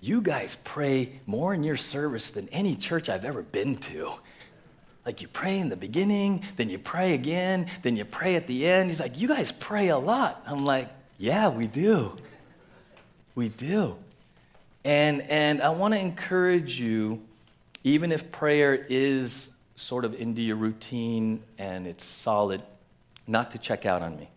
You 0.00 0.20
guys 0.20 0.56
pray 0.62 1.14
more 1.26 1.52
in 1.52 1.64
your 1.64 1.76
service 1.76 2.30
than 2.30 2.48
any 2.50 2.76
church 2.76 3.08
I've 3.08 3.24
ever 3.24 3.42
been 3.42 3.78
to. 3.78 4.12
Like 5.04 5.20
you 5.20 5.26
pray 5.26 5.58
in 5.58 5.68
the 5.68 5.76
beginning, 5.76 6.44
then 6.54 6.70
you 6.70 6.78
pray 6.78 7.14
again, 7.14 7.66
then 7.82 7.96
you 7.96 8.04
pray 8.04 8.36
at 8.36 8.46
the 8.46 8.68
end. 8.68 8.90
He's 8.90 9.00
like, 9.00 9.18
You 9.18 9.26
guys 9.26 9.50
pray 9.50 9.88
a 9.88 9.98
lot. 9.98 10.44
I'm 10.46 10.64
like, 10.64 10.88
Yeah, 11.18 11.48
we 11.48 11.66
do. 11.66 12.16
We 13.34 13.48
do. 13.48 13.96
And, 14.84 15.22
and 15.22 15.62
I 15.62 15.70
want 15.70 15.94
to 15.94 16.00
encourage 16.00 16.80
you, 16.80 17.22
even 17.84 18.12
if 18.12 18.32
prayer 18.32 18.74
is 18.88 19.52
sort 19.74 20.04
of 20.04 20.14
into 20.14 20.42
your 20.42 20.56
routine 20.56 21.42
and 21.58 21.86
it's 21.86 22.04
solid, 22.04 22.62
not 23.26 23.52
to 23.52 23.58
check 23.58 23.86
out 23.86 24.02
on 24.02 24.16
me, 24.16 24.28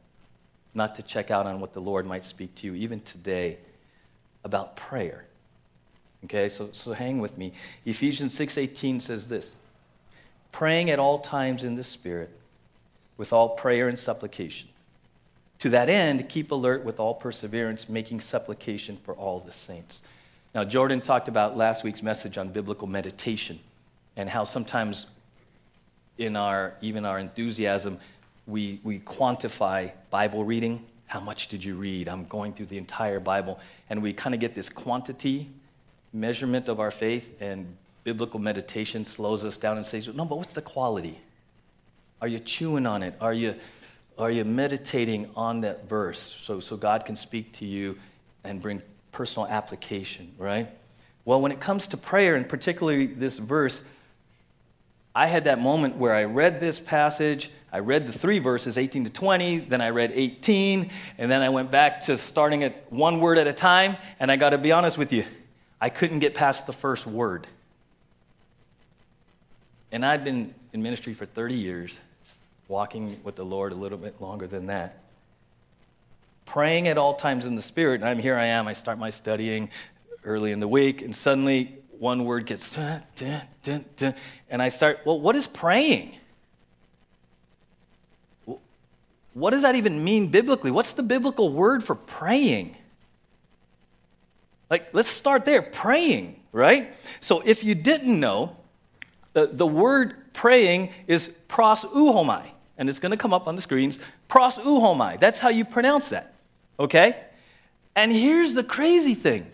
not 0.73 0.95
to 0.95 1.01
check 1.01 1.31
out 1.31 1.45
on 1.45 1.59
what 1.59 1.73
the 1.73 1.81
Lord 1.81 2.05
might 2.05 2.23
speak 2.23 2.53
to 2.55 2.67
you, 2.67 2.75
even 2.75 3.01
today, 3.01 3.57
about 4.43 4.75
prayer. 4.75 5.25
Okay, 6.25 6.49
so, 6.49 6.69
so 6.73 6.93
hang 6.93 7.19
with 7.19 7.37
me. 7.37 7.53
Ephesians 7.85 8.37
6.18 8.37 9.01
says 9.01 9.27
this, 9.27 9.55
praying 10.51 10.89
at 10.89 10.99
all 10.99 11.19
times 11.19 11.63
in 11.63 11.75
the 11.75 11.83
Spirit, 11.83 12.29
with 13.17 13.31
all 13.31 13.49
prayer 13.49 13.87
and 13.87 13.97
supplication. 13.97 14.69
To 15.59 15.69
that 15.69 15.89
end, 15.89 16.27
keep 16.29 16.51
alert 16.51 16.83
with 16.83 16.99
all 16.99 17.13
perseverance, 17.13 17.87
making 17.87 18.19
supplication 18.19 18.97
for 19.03 19.13
all 19.13 19.39
the 19.39 19.51
saints. 19.51 20.01
Now, 20.55 20.63
Jordan 20.63 21.01
talked 21.01 21.27
about 21.27 21.57
last 21.57 21.83
week's 21.83 22.01
message 22.01 22.37
on 22.37 22.47
biblical 22.47 22.87
meditation 22.87 23.59
and 24.15 24.29
how 24.29 24.45
sometimes 24.45 25.05
in 26.17 26.37
our 26.37 26.75
even 26.79 27.03
our 27.03 27.19
enthusiasm, 27.19 27.99
we, 28.47 28.79
we 28.81 28.99
quantify 28.99 29.91
Bible 30.09 30.45
reading. 30.45 30.85
How 31.07 31.19
much 31.19 31.49
did 31.49 31.61
you 31.61 31.75
read? 31.75 32.07
I'm 32.07 32.23
going 32.23 32.53
through 32.53 32.67
the 32.67 32.77
entire 32.77 33.19
Bible. 33.19 33.59
And 33.89 34.01
we 34.01 34.13
kind 34.13 34.33
of 34.33 34.39
get 34.39 34.55
this 34.55 34.69
quantity 34.69 35.49
measurement 36.13 36.69
of 36.69 36.79
our 36.79 36.91
faith, 36.91 37.35
and 37.41 37.75
biblical 38.05 38.39
meditation 38.39 39.03
slows 39.03 39.43
us 39.43 39.57
down 39.57 39.75
and 39.75 39.85
says, 39.85 40.07
No, 40.07 40.23
but 40.23 40.37
what's 40.37 40.53
the 40.53 40.61
quality? 40.61 41.19
Are 42.21 42.29
you 42.29 42.39
chewing 42.39 42.85
on 42.85 43.03
it? 43.03 43.13
Are 43.19 43.33
you, 43.33 43.55
are 44.17 44.31
you 44.31 44.45
meditating 44.45 45.31
on 45.35 45.59
that 45.61 45.89
verse 45.89 46.39
so, 46.43 46.61
so 46.61 46.77
God 46.77 47.03
can 47.03 47.17
speak 47.17 47.51
to 47.53 47.65
you 47.65 47.97
and 48.45 48.61
bring 48.61 48.81
personal 49.15 49.47
application, 49.47 50.33
right? 50.37 50.67
Well, 51.23 51.39
when 51.39 51.53
it 51.53 51.61
comes 51.61 51.87
to 51.87 51.97
prayer, 51.97 52.35
and 52.35 52.47
particularly 52.47 53.07
this 53.07 53.37
verse, 53.37 53.81
I 55.15 55.27
had 55.27 55.45
that 55.45 55.57
moment 55.57 55.95
where 55.95 56.13
I 56.13 56.25
read 56.25 56.59
this 56.59 56.81
passage, 56.81 57.49
I 57.71 57.79
read 57.79 58.07
the 58.07 58.11
three 58.11 58.39
verses, 58.39 58.77
18 58.77 59.05
to 59.05 59.09
20, 59.09 59.59
then 59.59 59.79
I 59.79 59.91
read 59.91 60.11
18, 60.13 60.91
and 61.17 61.31
then 61.31 61.41
I 61.41 61.47
went 61.47 61.71
back 61.71 62.01
to 62.01 62.17
starting 62.17 62.63
at 62.63 62.91
one 62.91 63.21
word 63.21 63.37
at 63.37 63.47
a 63.47 63.53
time, 63.53 63.95
and 64.19 64.29
I 64.29 64.35
got 64.35 64.49
to 64.49 64.57
be 64.57 64.73
honest 64.73 64.97
with 64.97 65.13
you, 65.13 65.23
I 65.79 65.87
couldn't 65.87 66.19
get 66.19 66.35
past 66.35 66.67
the 66.67 66.73
first 66.73 67.07
word. 67.07 67.47
And 69.93 70.05
I've 70.05 70.25
been 70.25 70.53
in 70.73 70.83
ministry 70.83 71.13
for 71.13 71.25
30 71.25 71.55
years, 71.55 72.01
walking 72.67 73.17
with 73.23 73.37
the 73.37 73.45
Lord 73.45 73.71
a 73.71 73.75
little 73.75 73.97
bit 73.97 74.19
longer 74.19 74.45
than 74.45 74.65
that. 74.65 75.04
Praying 76.45 76.87
at 76.87 76.97
all 76.97 77.15
times 77.15 77.45
in 77.45 77.55
the 77.55 77.61
Spirit, 77.61 78.01
and 78.01 78.09
I'm 78.09 78.19
here 78.19 78.35
I 78.35 78.45
am, 78.45 78.67
I 78.67 78.73
start 78.73 78.97
my 78.97 79.09
studying 79.09 79.69
early 80.23 80.51
in 80.51 80.59
the 80.59 80.67
week, 80.67 81.01
and 81.01 81.15
suddenly 81.15 81.77
one 81.99 82.25
word 82.25 82.45
gets, 82.45 82.75
dun, 82.75 83.03
dun, 83.63 83.85
dun, 83.97 84.13
and 84.49 84.61
I 84.61 84.69
start, 84.69 84.99
well, 85.05 85.19
what 85.19 85.35
is 85.35 85.47
praying? 85.47 86.15
What 89.33 89.51
does 89.51 89.63
that 89.63 89.75
even 89.75 90.03
mean 90.03 90.27
biblically? 90.27 90.71
What's 90.71 90.93
the 90.93 91.03
biblical 91.03 91.51
word 91.51 91.83
for 91.83 91.95
praying? 91.95 92.77
Like, 94.69 94.93
let's 94.93 95.09
start 95.09 95.45
there 95.45 95.61
praying, 95.61 96.39
right? 96.51 96.93
So, 97.19 97.41
if 97.41 97.63
you 97.63 97.75
didn't 97.75 98.17
know, 98.19 98.55
the, 99.33 99.47
the 99.47 99.67
word 99.67 100.33
praying 100.33 100.91
is 101.07 101.29
pros 101.47 101.83
euchomai, 101.83 102.45
and 102.77 102.87
it's 102.87 102.99
going 102.99 103.11
to 103.11 103.17
come 103.17 103.33
up 103.33 103.47
on 103.47 103.55
the 103.57 103.61
screens. 103.61 103.99
Pros 104.27 104.57
euchomai. 104.57 105.19
That's 105.19 105.39
how 105.39 105.49
you 105.49 105.65
pronounce 105.65 106.09
that, 106.09 106.33
okay? 106.79 107.17
And 107.95 108.11
here's 108.11 108.53
the 108.53 108.63
crazy 108.63 109.15
thing, 109.15 109.49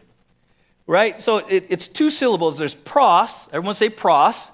right? 0.88 1.20
So, 1.20 1.38
it, 1.38 1.68
it's 1.70 1.88
two 1.88 2.10
syllables. 2.10 2.58
There's 2.58 2.76
pros, 2.76 3.48
everyone 3.52 3.76
say 3.76 3.90
pros. 3.90 4.50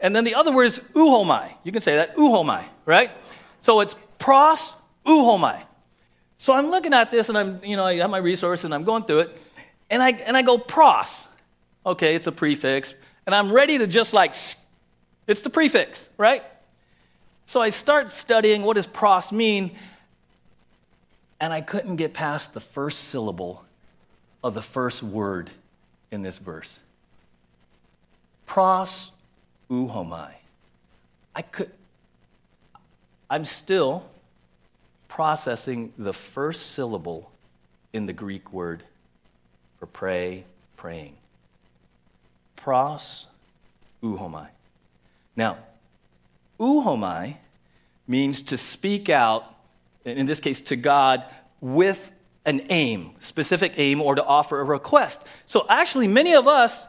And 0.00 0.16
then 0.16 0.24
the 0.24 0.34
other 0.34 0.52
word 0.52 0.64
is 0.64 0.78
euchomai. 0.94 1.52
You 1.62 1.72
can 1.72 1.82
say 1.82 1.96
that, 1.96 2.16
euchomai, 2.16 2.64
right? 2.86 3.10
So, 3.60 3.80
it's 3.80 3.96
pros 4.18 4.74
euchomai. 5.06 5.62
So 6.40 6.54
I'm 6.54 6.70
looking 6.70 6.94
at 6.94 7.10
this 7.10 7.28
and 7.28 7.36
I'm, 7.36 7.62
you 7.62 7.76
know, 7.76 7.84
I 7.84 7.96
have 7.96 8.08
my 8.08 8.16
resource 8.16 8.64
and 8.64 8.72
I'm 8.72 8.84
going 8.84 9.04
through 9.04 9.20
it 9.20 9.42
and 9.90 10.02
I, 10.02 10.12
and 10.12 10.36
I 10.36 10.40
go 10.40 10.56
pros. 10.56 11.28
Okay, 11.84 12.14
it's 12.14 12.26
a 12.26 12.32
prefix. 12.32 12.94
And 13.26 13.34
I'm 13.34 13.52
ready 13.52 13.76
to 13.76 13.86
just 13.86 14.14
like, 14.14 14.34
it's 15.26 15.42
the 15.42 15.50
prefix, 15.50 16.08
right? 16.16 16.42
So 17.44 17.60
I 17.60 17.68
start 17.68 18.10
studying 18.10 18.62
what 18.62 18.76
does 18.76 18.86
pros 18.86 19.32
mean, 19.32 19.72
and 21.40 21.52
I 21.52 21.62
couldn't 21.62 21.96
get 21.96 22.12
past 22.12 22.52
the 22.52 22.60
first 22.60 23.04
syllable 23.04 23.64
of 24.44 24.54
the 24.54 24.62
first 24.62 25.02
word 25.02 25.50
in 26.10 26.22
this 26.22 26.38
verse. 26.38 26.80
Pros 28.46 29.10
euchomai. 29.70 30.32
I 31.34 31.42
could, 31.42 31.70
I'm 33.30 33.44
still 33.44 34.04
processing 35.08 35.92
the 35.96 36.12
first 36.12 36.72
syllable 36.72 37.30
in 37.92 38.06
the 38.06 38.12
Greek 38.12 38.52
word 38.52 38.82
for 39.78 39.86
pray, 39.86 40.44
praying. 40.76 41.14
Pros 42.56 43.26
euchomai. 44.02 44.48
Now, 45.36 45.58
euchomai 46.58 47.36
means 48.06 48.42
to 48.42 48.56
speak 48.56 49.08
out, 49.08 49.44
in 50.04 50.26
this 50.26 50.40
case 50.40 50.60
to 50.62 50.76
God, 50.76 51.24
with 51.60 52.12
an 52.44 52.62
aim, 52.70 53.12
specific 53.20 53.74
aim, 53.76 54.00
or 54.00 54.14
to 54.14 54.24
offer 54.24 54.60
a 54.60 54.64
request. 54.64 55.20
So 55.46 55.66
actually, 55.68 56.08
many 56.08 56.34
of 56.34 56.48
us, 56.48 56.86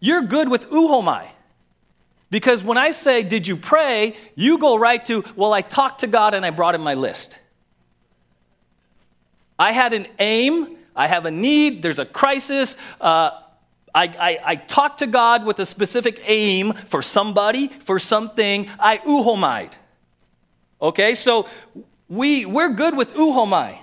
you're 0.00 0.22
good 0.22 0.48
with 0.48 0.70
euchomai. 0.70 1.28
Because 2.30 2.64
when 2.64 2.78
I 2.78 2.92
say, 2.92 3.22
Did 3.22 3.46
you 3.46 3.56
pray? 3.56 4.16
you 4.34 4.58
go 4.58 4.76
right 4.76 5.04
to, 5.06 5.24
Well, 5.36 5.52
I 5.52 5.60
talked 5.60 6.00
to 6.00 6.06
God 6.06 6.34
and 6.34 6.44
I 6.44 6.50
brought 6.50 6.74
him 6.74 6.80
my 6.80 6.94
list. 6.94 7.38
I 9.58 9.72
had 9.72 9.92
an 9.92 10.06
aim, 10.18 10.76
I 10.96 11.06
have 11.06 11.26
a 11.26 11.30
need, 11.30 11.82
there's 11.82 11.98
a 11.98 12.06
crisis. 12.06 12.76
Uh, 13.00 13.30
I, 13.94 14.06
I, 14.06 14.38
I, 14.44 14.56
talk 14.56 14.98
to 14.98 15.06
God 15.06 15.46
with 15.46 15.60
a 15.60 15.66
specific 15.66 16.20
aim 16.24 16.72
for 16.72 17.00
somebody, 17.00 17.68
for 17.68 18.00
something. 18.00 18.68
I 18.80 18.98
euchomai. 18.98 19.70
Okay, 20.82 21.14
so 21.14 21.46
we, 22.08 22.44
we're 22.46 22.70
good 22.70 22.96
with 22.96 23.14
euchomai. 23.14 23.78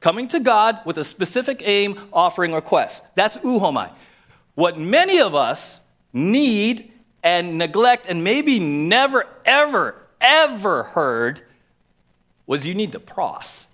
Coming 0.00 0.28
to 0.28 0.40
God 0.40 0.80
with 0.86 0.96
a 0.96 1.04
specific 1.04 1.62
aim, 1.64 1.98
offering 2.12 2.52
requests. 2.52 3.02
That's 3.14 3.36
euchomai. 3.38 3.90
What 4.54 4.78
many 4.78 5.20
of 5.20 5.34
us 5.34 5.80
need 6.12 6.90
and 7.22 7.58
neglect 7.58 8.06
and 8.08 8.24
maybe 8.24 8.58
never, 8.58 9.26
ever, 9.44 9.96
ever 10.20 10.84
heard 10.84 11.42
was 12.46 12.66
you 12.66 12.74
need 12.74 12.92
to 12.92 13.00
pros. 13.00 13.66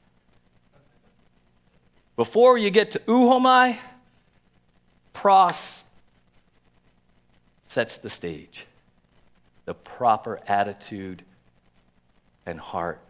Before 2.16 2.58
you 2.58 2.70
get 2.70 2.90
to 2.92 2.98
euchomai, 3.00 3.78
pros 5.12 5.84
sets 7.66 7.98
the 7.98 8.10
stage. 8.10 8.66
The 9.64 9.74
proper 9.74 10.40
attitude 10.46 11.22
and 12.46 12.58
heart 12.60 13.00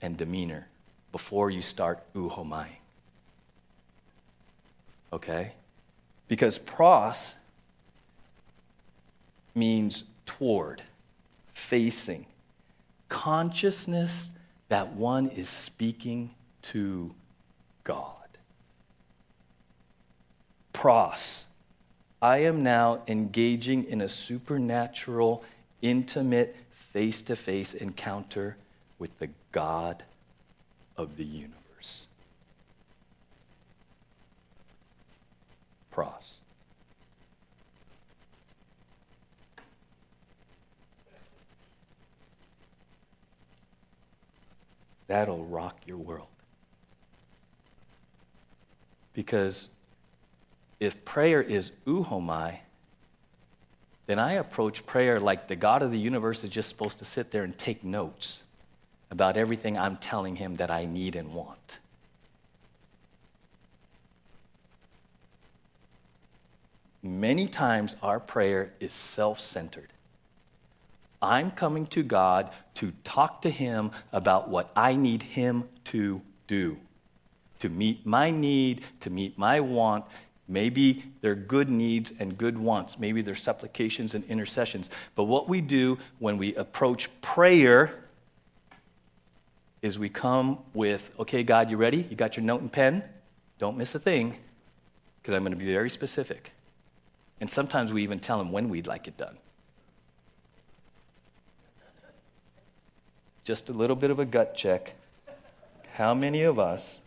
and 0.00 0.16
demeanor 0.16 0.66
before 1.12 1.50
you 1.50 1.62
start 1.62 2.02
euchomai. 2.14 2.68
Okay? 5.12 5.52
Because 6.28 6.58
pros 6.58 7.34
means 9.54 10.04
toward, 10.26 10.82
facing, 11.54 12.26
consciousness 13.08 14.30
that 14.68 14.92
one 14.92 15.28
is 15.28 15.48
speaking 15.48 16.34
to 16.62 17.14
God. 17.84 18.12
Pros. 20.72 21.44
I 22.20 22.38
am 22.38 22.62
now 22.62 23.02
engaging 23.06 23.84
in 23.84 24.00
a 24.00 24.08
supernatural, 24.08 25.44
intimate, 25.80 26.56
face 26.96 27.20
to 27.20 27.36
face 27.36 27.74
encounter 27.74 28.56
with 28.98 29.18
the 29.18 29.28
God 29.52 30.02
of 30.96 31.18
the 31.18 31.24
universe. 31.26 32.06
Pros. 35.90 36.38
That'll 45.06 45.44
rock 45.44 45.76
your 45.86 45.98
world. 45.98 46.28
Because 49.12 49.68
if 50.80 51.04
prayer 51.04 51.42
is 51.42 51.72
euchomai, 51.86 52.56
then 54.06 54.18
I 54.18 54.32
approach 54.32 54.86
prayer 54.86 55.18
like 55.18 55.48
the 55.48 55.56
God 55.56 55.82
of 55.82 55.90
the 55.90 55.98
universe 55.98 56.44
is 56.44 56.50
just 56.50 56.68
supposed 56.68 56.98
to 56.98 57.04
sit 57.04 57.30
there 57.30 57.42
and 57.42 57.56
take 57.56 57.84
notes 57.84 58.42
about 59.10 59.36
everything 59.36 59.78
I'm 59.78 59.96
telling 59.96 60.36
him 60.36 60.56
that 60.56 60.70
I 60.70 60.84
need 60.84 61.16
and 61.16 61.34
want. 61.34 61.78
Many 67.02 67.46
times 67.46 67.94
our 68.02 68.18
prayer 68.18 68.72
is 68.80 68.92
self 68.92 69.38
centered. 69.38 69.92
I'm 71.22 71.50
coming 71.50 71.86
to 71.88 72.02
God 72.02 72.50
to 72.74 72.92
talk 73.04 73.42
to 73.42 73.50
Him 73.50 73.90
about 74.12 74.48
what 74.48 74.70
I 74.76 74.96
need 74.96 75.22
Him 75.22 75.68
to 75.84 76.20
do, 76.46 76.78
to 77.60 77.68
meet 77.68 78.04
my 78.04 78.30
need, 78.30 78.82
to 79.00 79.10
meet 79.10 79.38
my 79.38 79.60
want. 79.60 80.04
Maybe 80.48 81.04
they're 81.22 81.34
good 81.34 81.68
needs 81.68 82.12
and 82.18 82.38
good 82.38 82.56
wants. 82.56 82.98
Maybe 82.98 83.20
they're 83.20 83.34
supplications 83.34 84.14
and 84.14 84.24
intercessions. 84.24 84.90
But 85.14 85.24
what 85.24 85.48
we 85.48 85.60
do 85.60 85.98
when 86.18 86.38
we 86.38 86.54
approach 86.54 87.08
prayer 87.20 88.04
is 89.82 89.98
we 89.98 90.08
come 90.08 90.58
with, 90.72 91.10
okay, 91.18 91.42
God, 91.42 91.70
you 91.70 91.76
ready? 91.76 92.06
You 92.08 92.16
got 92.16 92.36
your 92.36 92.44
note 92.44 92.60
and 92.60 92.72
pen? 92.72 93.02
Don't 93.58 93.76
miss 93.76 93.94
a 93.94 93.98
thing, 93.98 94.36
because 95.20 95.34
I'm 95.34 95.42
going 95.42 95.52
to 95.52 95.58
be 95.58 95.72
very 95.72 95.90
specific. 95.90 96.52
And 97.40 97.50
sometimes 97.50 97.92
we 97.92 98.02
even 98.02 98.20
tell 98.20 98.40
Him 98.40 98.52
when 98.52 98.68
we'd 98.68 98.86
like 98.86 99.06
it 99.08 99.16
done. 99.16 99.38
Just 103.44 103.68
a 103.68 103.72
little 103.72 103.96
bit 103.96 104.10
of 104.10 104.18
a 104.18 104.24
gut 104.24 104.56
check. 104.56 104.94
How 105.94 106.14
many 106.14 106.42
of 106.42 106.58
us, 106.58 107.00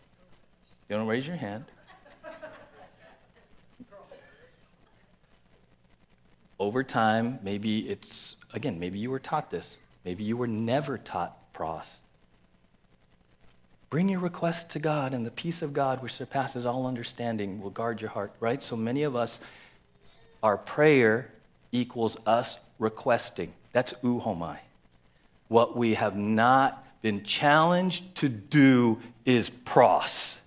you 0.88 0.96
don't 0.96 1.06
raise 1.06 1.26
your 1.26 1.36
hand, 1.36 1.64
over 6.60 6.84
time, 6.84 7.38
maybe 7.42 7.88
it's, 7.88 8.36
again, 8.52 8.78
maybe 8.78 8.98
you 8.98 9.10
were 9.10 9.18
taught 9.18 9.50
this. 9.50 9.78
Maybe 10.04 10.22
you 10.22 10.36
were 10.36 10.46
never 10.46 10.98
taught 10.98 11.52
pros. 11.54 12.00
Bring 13.88 14.10
your 14.10 14.20
requests 14.20 14.64
to 14.74 14.78
God, 14.78 15.14
and 15.14 15.26
the 15.26 15.30
peace 15.30 15.62
of 15.62 15.72
God, 15.72 16.02
which 16.02 16.12
surpasses 16.12 16.64
all 16.64 16.86
understanding, 16.86 17.60
will 17.60 17.70
guard 17.70 18.00
your 18.00 18.10
heart, 18.10 18.32
right? 18.38 18.62
So 18.62 18.76
many 18.76 19.02
of 19.02 19.16
us, 19.16 19.40
our 20.42 20.56
prayer 20.56 21.32
equals 21.72 22.16
us 22.26 22.58
requesting. 22.78 23.52
That's 23.72 23.94
euchomai. 23.94 24.58
What 25.48 25.76
we 25.76 25.94
have 25.94 26.14
not 26.14 26.86
been 27.02 27.24
challenged 27.24 28.14
to 28.16 28.28
do 28.28 29.00
is 29.24 29.48
pros. 29.50 30.38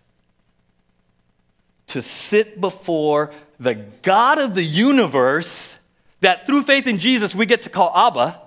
To 1.88 2.02
sit 2.02 2.62
before 2.62 3.32
the 3.60 3.76
God 3.76 4.40
of 4.40 4.56
the 4.56 4.64
universe, 4.64 5.76
that 6.24 6.46
through 6.46 6.64
faith 6.64 6.88
in 6.88 6.98
Jesus 6.98 7.36
we 7.36 7.46
get 7.46 7.62
to 7.64 7.70
call 7.70 7.92
Abba, 7.96 8.40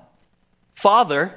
Father, 0.75 1.35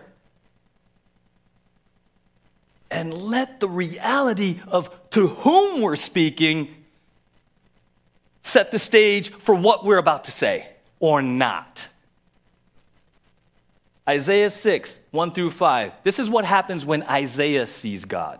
and 2.90 3.14
let 3.14 3.60
the 3.60 3.68
reality 3.68 4.60
of 4.68 4.90
to 5.12 5.28
whom 5.28 5.82
we're 5.82 5.96
speaking 5.96 6.74
set 8.42 8.72
the 8.72 8.80
stage 8.80 9.30
for 9.32 9.54
what 9.54 9.86
we're 9.86 9.98
about 9.98 10.24
to 10.24 10.32
say 10.32 10.68
or 11.00 11.22
not. 11.22 11.88
Isaiah 14.08 14.50
6, 14.50 15.00
1 15.12 15.32
through 15.34 15.52
5. 15.52 15.92
This 16.04 16.18
is 16.18 16.30
what 16.30 16.46
happens 16.46 16.84
when 16.84 17.04
Isaiah 17.04 17.68
sees 17.68 18.06
God. 18.06 18.40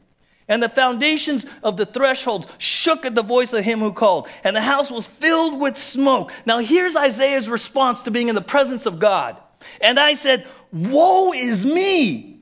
And 0.51 0.61
the 0.61 0.67
foundations 0.67 1.45
of 1.63 1.77
the 1.77 1.85
thresholds 1.85 2.45
shook 2.57 3.05
at 3.05 3.15
the 3.15 3.21
voice 3.21 3.53
of 3.53 3.63
him 3.63 3.79
who 3.79 3.93
called, 3.93 4.27
and 4.43 4.53
the 4.53 4.61
house 4.61 4.91
was 4.91 5.07
filled 5.07 5.61
with 5.61 5.77
smoke. 5.77 6.33
Now, 6.45 6.57
here's 6.57 6.93
Isaiah's 6.93 7.47
response 7.47 8.01
to 8.01 8.11
being 8.11 8.27
in 8.27 8.35
the 8.35 8.41
presence 8.41 8.85
of 8.85 8.99
God. 8.99 9.41
And 9.79 9.97
I 9.97 10.15
said, 10.15 10.45
Woe 10.73 11.31
is 11.31 11.63
me! 11.63 12.41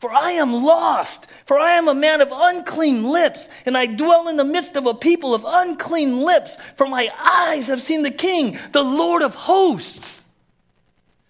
For 0.00 0.12
I 0.12 0.32
am 0.32 0.52
lost, 0.64 1.28
for 1.44 1.56
I 1.56 1.76
am 1.76 1.86
a 1.86 1.94
man 1.94 2.20
of 2.20 2.30
unclean 2.32 3.04
lips, 3.04 3.48
and 3.64 3.78
I 3.78 3.86
dwell 3.86 4.26
in 4.26 4.36
the 4.36 4.44
midst 4.44 4.74
of 4.74 4.86
a 4.86 4.94
people 4.94 5.32
of 5.32 5.44
unclean 5.46 6.22
lips, 6.22 6.56
for 6.74 6.88
my 6.88 7.08
eyes 7.16 7.68
have 7.68 7.80
seen 7.80 8.02
the 8.02 8.10
King, 8.10 8.58
the 8.72 8.82
Lord 8.82 9.22
of 9.22 9.36
hosts. 9.36 10.24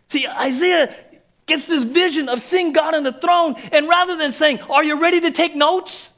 See, 0.08 0.26
Isaiah 0.26 0.94
gets 1.46 1.66
this 1.66 1.84
vision 1.84 2.28
of 2.28 2.40
seeing 2.40 2.72
God 2.72 2.94
on 2.94 3.04
the 3.04 3.12
throne, 3.12 3.54
and 3.72 3.88
rather 3.88 4.16
than 4.16 4.32
saying, 4.32 4.60
Are 4.62 4.84
you 4.84 5.00
ready 5.00 5.20
to 5.22 5.30
take 5.30 5.54
notes? 5.54 6.12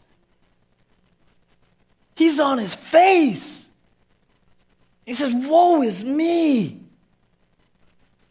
He's 2.16 2.40
on 2.40 2.58
his 2.58 2.74
face. 2.74 3.68
He 5.04 5.12
says, 5.12 5.32
Woe 5.34 5.82
is 5.82 6.02
me. 6.02 6.80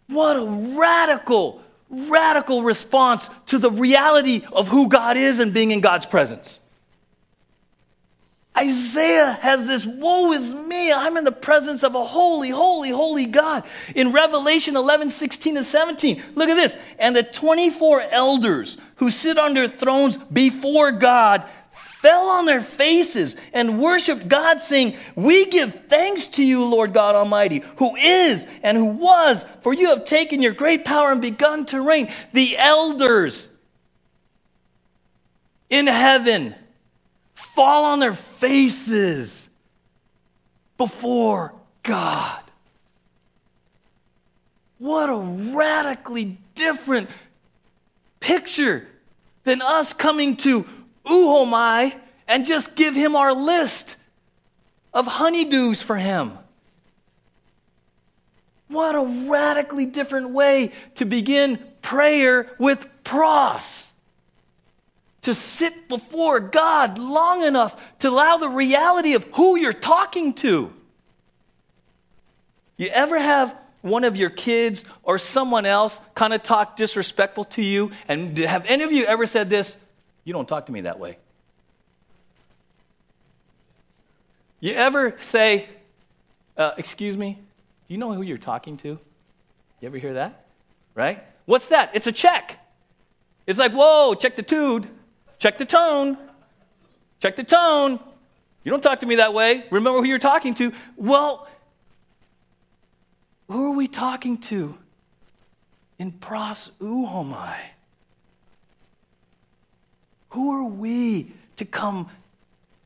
What 0.07 0.37
a 0.37 0.77
radical, 0.77 1.61
radical 1.89 2.63
response 2.63 3.29
to 3.47 3.57
the 3.57 3.71
reality 3.71 4.41
of 4.51 4.67
who 4.67 4.89
God 4.89 5.17
is 5.17 5.39
and 5.39 5.53
being 5.53 5.71
in 5.71 5.81
God's 5.81 6.05
presence. 6.05 6.59
Isaiah 8.57 9.37
has 9.41 9.67
this, 9.67 9.85
woe 9.85 10.31
is 10.33 10.53
me, 10.53 10.91
I'm 10.91 11.15
in 11.15 11.23
the 11.23 11.31
presence 11.31 11.83
of 11.83 11.93
a 11.93 12.03
holy, 12.03 12.49
holy, 12.49 12.89
holy 12.89 13.27
God. 13.27 13.63
In 13.95 14.11
Revelation 14.11 14.75
11, 14.75 15.11
16 15.11 15.57
and 15.57 15.65
17, 15.65 16.23
look 16.35 16.49
at 16.49 16.55
this. 16.55 16.75
And 16.97 17.15
the 17.15 17.23
24 17.23 18.01
elders 18.01 18.77
who 18.95 19.09
sit 19.09 19.37
on 19.37 19.53
their 19.53 19.67
thrones 19.67 20.17
before 20.17 20.91
God 20.91 21.47
fell 21.71 22.29
on 22.29 22.45
their 22.45 22.61
faces 22.61 23.35
and 23.53 23.79
worshiped 23.79 24.27
God, 24.27 24.61
saying, 24.61 24.95
We 25.15 25.45
give 25.45 25.87
thanks 25.87 26.27
to 26.27 26.43
you, 26.43 26.65
Lord 26.65 26.93
God 26.93 27.15
Almighty, 27.15 27.63
who 27.77 27.95
is 27.95 28.47
and 28.63 28.75
who 28.75 28.85
was, 28.85 29.45
for 29.61 29.73
you 29.73 29.89
have 29.89 30.05
taken 30.05 30.41
your 30.41 30.53
great 30.53 30.83
power 30.83 31.11
and 31.11 31.21
begun 31.21 31.65
to 31.67 31.81
reign. 31.81 32.11
The 32.33 32.57
elders 32.57 33.47
in 35.69 35.85
heaven 35.85 36.55
fall 37.37 37.85
on 37.85 37.99
their 37.99 38.13
faces 38.13 39.47
before 40.75 41.53
God. 41.83 42.41
What 44.79 45.07
a 45.07 45.53
radically 45.55 46.39
different 46.55 47.11
picture 48.19 48.87
than 49.43 49.61
us 49.61 49.93
coming 49.93 50.35
to 50.37 50.65
Euchomai 51.05 51.93
and 52.27 52.43
just 52.43 52.75
give 52.75 52.95
him 52.95 53.15
our 53.15 53.33
list 53.33 53.97
of 54.91 55.05
honeydews 55.05 55.81
for 55.83 55.95
him. 55.95 56.33
What 58.67 58.95
a 58.95 59.29
radically 59.29 59.85
different 59.85 60.31
way 60.31 60.71
to 60.95 61.05
begin 61.05 61.59
prayer 61.83 62.49
with 62.57 62.87
pros 63.03 63.86
to 65.27 65.35
sit 65.35 65.89
before 65.89 66.39
God 66.39 66.97
long 66.97 67.43
enough 67.43 67.99
to 67.99 68.07
allow 68.07 68.37
the 68.37 68.47
reality 68.47 69.13
of 69.13 69.25
who 69.33 69.57
you're 69.57 69.73
talking 69.73 70.33
to. 70.35 70.71
You 72.77 72.87
ever 72.87 73.19
have 73.19 73.53
one 73.81 74.05
of 74.05 74.15
your 74.15 74.29
kids 74.29 74.85
or 75.03 75.17
someone 75.17 75.65
else 75.65 75.99
kind 76.15 76.33
of 76.33 76.43
talk 76.43 76.77
disrespectful 76.77 77.43
to 77.43 77.61
you? 77.61 77.91
And 78.07 78.37
have 78.37 78.65
any 78.67 78.85
of 78.85 78.93
you 78.93 79.03
ever 79.03 79.25
said 79.25 79.49
this? 79.49 79.77
You 80.23 80.31
don't 80.31 80.47
talk 80.47 80.67
to 80.67 80.71
me 80.71 80.81
that 80.81 80.97
way. 80.97 81.17
You 84.61 84.75
ever 84.75 85.17
say, 85.19 85.67
uh, 86.55 86.71
Excuse 86.77 87.17
me, 87.17 87.33
do 87.33 87.93
you 87.93 87.97
know 87.97 88.13
who 88.13 88.21
you're 88.21 88.37
talking 88.37 88.77
to? 88.77 88.97
You 89.81 89.87
ever 89.87 89.97
hear 89.97 90.13
that? 90.13 90.45
Right? 90.95 91.21
What's 91.43 91.67
that? 91.67 91.91
It's 91.95 92.07
a 92.07 92.13
check. 92.13 92.63
It's 93.45 93.59
like, 93.59 93.73
whoa, 93.73 94.13
check 94.13 94.37
the 94.37 94.43
tude, 94.43 94.87
check 95.39 95.57
the 95.57 95.65
tone, 95.65 96.17
check 97.19 97.35
the 97.35 97.43
tone. 97.43 97.99
You 98.63 98.71
don't 98.71 98.83
talk 98.83 98.99
to 98.99 99.05
me 99.05 99.15
that 99.15 99.33
way. 99.33 99.63
Remember 99.71 99.99
who 99.99 100.05
you're 100.05 100.19
talking 100.19 100.53
to. 100.55 100.73
Well, 100.97 101.47
who 103.47 103.71
are 103.71 103.75
we 103.75 103.87
talking 103.87 104.37
to 104.39 104.77
in 105.97 106.11
pros 106.11 106.71
euchomai? 106.81 107.55
Who 110.29 110.51
are 110.51 110.69
we 110.69 111.31
to 111.55 111.65
come 111.65 112.09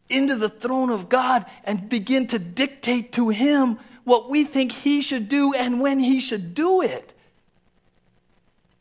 into 0.07 0.35
the 0.35 0.49
throne 0.49 0.89
of 0.89 1.09
God 1.09 1.45
and 1.63 1.89
begin 1.89 2.27
to 2.27 2.39
dictate 2.39 3.13
to 3.13 3.29
Him 3.29 3.79
what 4.03 4.29
we 4.29 4.43
think 4.43 4.71
He 4.71 5.01
should 5.01 5.29
do 5.29 5.53
and 5.53 5.81
when 5.81 5.99
He 5.99 6.19
should 6.19 6.53
do 6.53 6.81
it? 6.81 7.13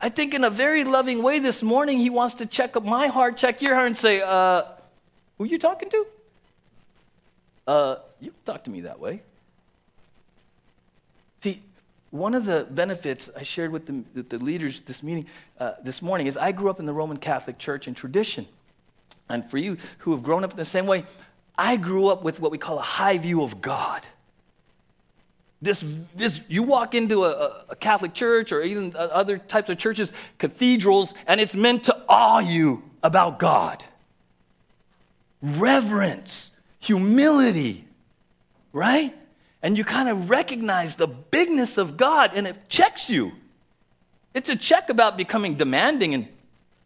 I 0.00 0.08
think 0.08 0.32
in 0.32 0.44
a 0.44 0.50
very 0.50 0.84
loving 0.84 1.22
way 1.22 1.38
this 1.40 1.62
morning, 1.62 1.98
He 1.98 2.10
wants 2.10 2.36
to 2.36 2.46
check 2.46 2.76
up 2.76 2.84
my 2.84 3.08
heart, 3.08 3.36
check 3.36 3.60
your 3.60 3.74
heart, 3.74 3.88
and 3.88 3.96
say, 3.96 4.22
uh, 4.22 4.62
Who 5.36 5.44
are 5.44 5.46
you 5.46 5.58
talking 5.58 5.90
to? 5.90 6.06
Uh, 7.66 7.96
you 8.20 8.30
don't 8.30 8.46
talk 8.46 8.64
to 8.64 8.70
me 8.70 8.82
that 8.82 8.98
way. 8.98 9.22
See, 11.42 11.62
one 12.10 12.34
of 12.34 12.44
the 12.44 12.66
benefits 12.70 13.30
I 13.36 13.42
shared 13.42 13.70
with 13.70 13.86
the, 13.86 14.02
with 14.14 14.28
the 14.30 14.38
leaders 14.38 14.80
this 14.80 15.02
meeting 15.02 15.26
uh, 15.58 15.72
this 15.82 16.02
morning 16.02 16.26
is 16.26 16.36
I 16.36 16.52
grew 16.52 16.70
up 16.70 16.80
in 16.80 16.86
the 16.86 16.92
Roman 16.92 17.18
Catholic 17.18 17.58
Church 17.58 17.86
and 17.86 17.96
tradition. 17.96 18.46
And 19.28 19.48
for 19.48 19.58
you 19.58 19.76
who 19.98 20.12
have 20.12 20.22
grown 20.22 20.44
up 20.44 20.50
in 20.50 20.56
the 20.56 20.64
same 20.64 20.86
way, 20.86 21.04
I 21.56 21.76
grew 21.76 22.08
up 22.08 22.24
with 22.24 22.40
what 22.40 22.50
we 22.50 22.58
call 22.58 22.78
a 22.78 22.82
high 22.82 23.18
view 23.18 23.44
of 23.44 23.60
God. 23.60 24.04
This, 25.62 25.84
this, 26.14 26.42
you 26.48 26.62
walk 26.62 26.94
into 26.94 27.24
a, 27.24 27.64
a 27.68 27.76
Catholic 27.76 28.14
church 28.14 28.50
or 28.50 28.62
even 28.62 28.94
other 28.96 29.36
types 29.36 29.68
of 29.68 29.76
churches, 29.76 30.12
cathedrals, 30.38 31.12
and 31.26 31.40
it's 31.40 31.54
meant 31.54 31.84
to 31.84 32.02
awe 32.08 32.38
you 32.38 32.82
about 33.02 33.38
God. 33.38 33.84
Reverence, 35.42 36.50
humility, 36.78 37.84
right? 38.72 39.14
And 39.62 39.76
you 39.76 39.84
kind 39.84 40.08
of 40.08 40.30
recognize 40.30 40.96
the 40.96 41.06
bigness 41.06 41.76
of 41.76 41.98
God 41.98 42.32
and 42.34 42.46
it 42.46 42.68
checks 42.68 43.10
you. 43.10 43.32
It's 44.32 44.48
a 44.48 44.56
check 44.56 44.88
about 44.88 45.18
becoming 45.18 45.56
demanding 45.56 46.14
and 46.14 46.28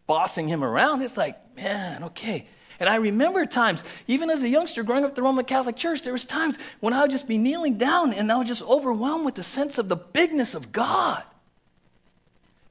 bossing 0.06 0.48
him 0.48 0.64
around. 0.64 1.02
It's 1.02 1.16
like, 1.16 1.38
man, 1.56 2.04
okay. 2.04 2.46
And 2.80 2.88
I 2.88 2.96
remember 2.96 3.46
times, 3.46 3.84
even 4.06 4.30
as 4.30 4.42
a 4.42 4.48
youngster 4.48 4.82
growing 4.82 5.04
up 5.04 5.10
at 5.10 5.16
the 5.16 5.22
Roman 5.22 5.44
Catholic 5.44 5.76
Church, 5.76 6.02
there 6.02 6.12
was 6.12 6.24
times 6.24 6.58
when 6.80 6.92
I 6.92 7.02
would 7.02 7.10
just 7.10 7.28
be 7.28 7.38
kneeling 7.38 7.78
down 7.78 8.12
and 8.12 8.30
I 8.30 8.36
was 8.36 8.48
just 8.48 8.62
overwhelmed 8.62 9.24
with 9.24 9.36
the 9.36 9.42
sense 9.42 9.78
of 9.78 9.88
the 9.88 9.96
bigness 9.96 10.54
of 10.54 10.72
God. 10.72 11.22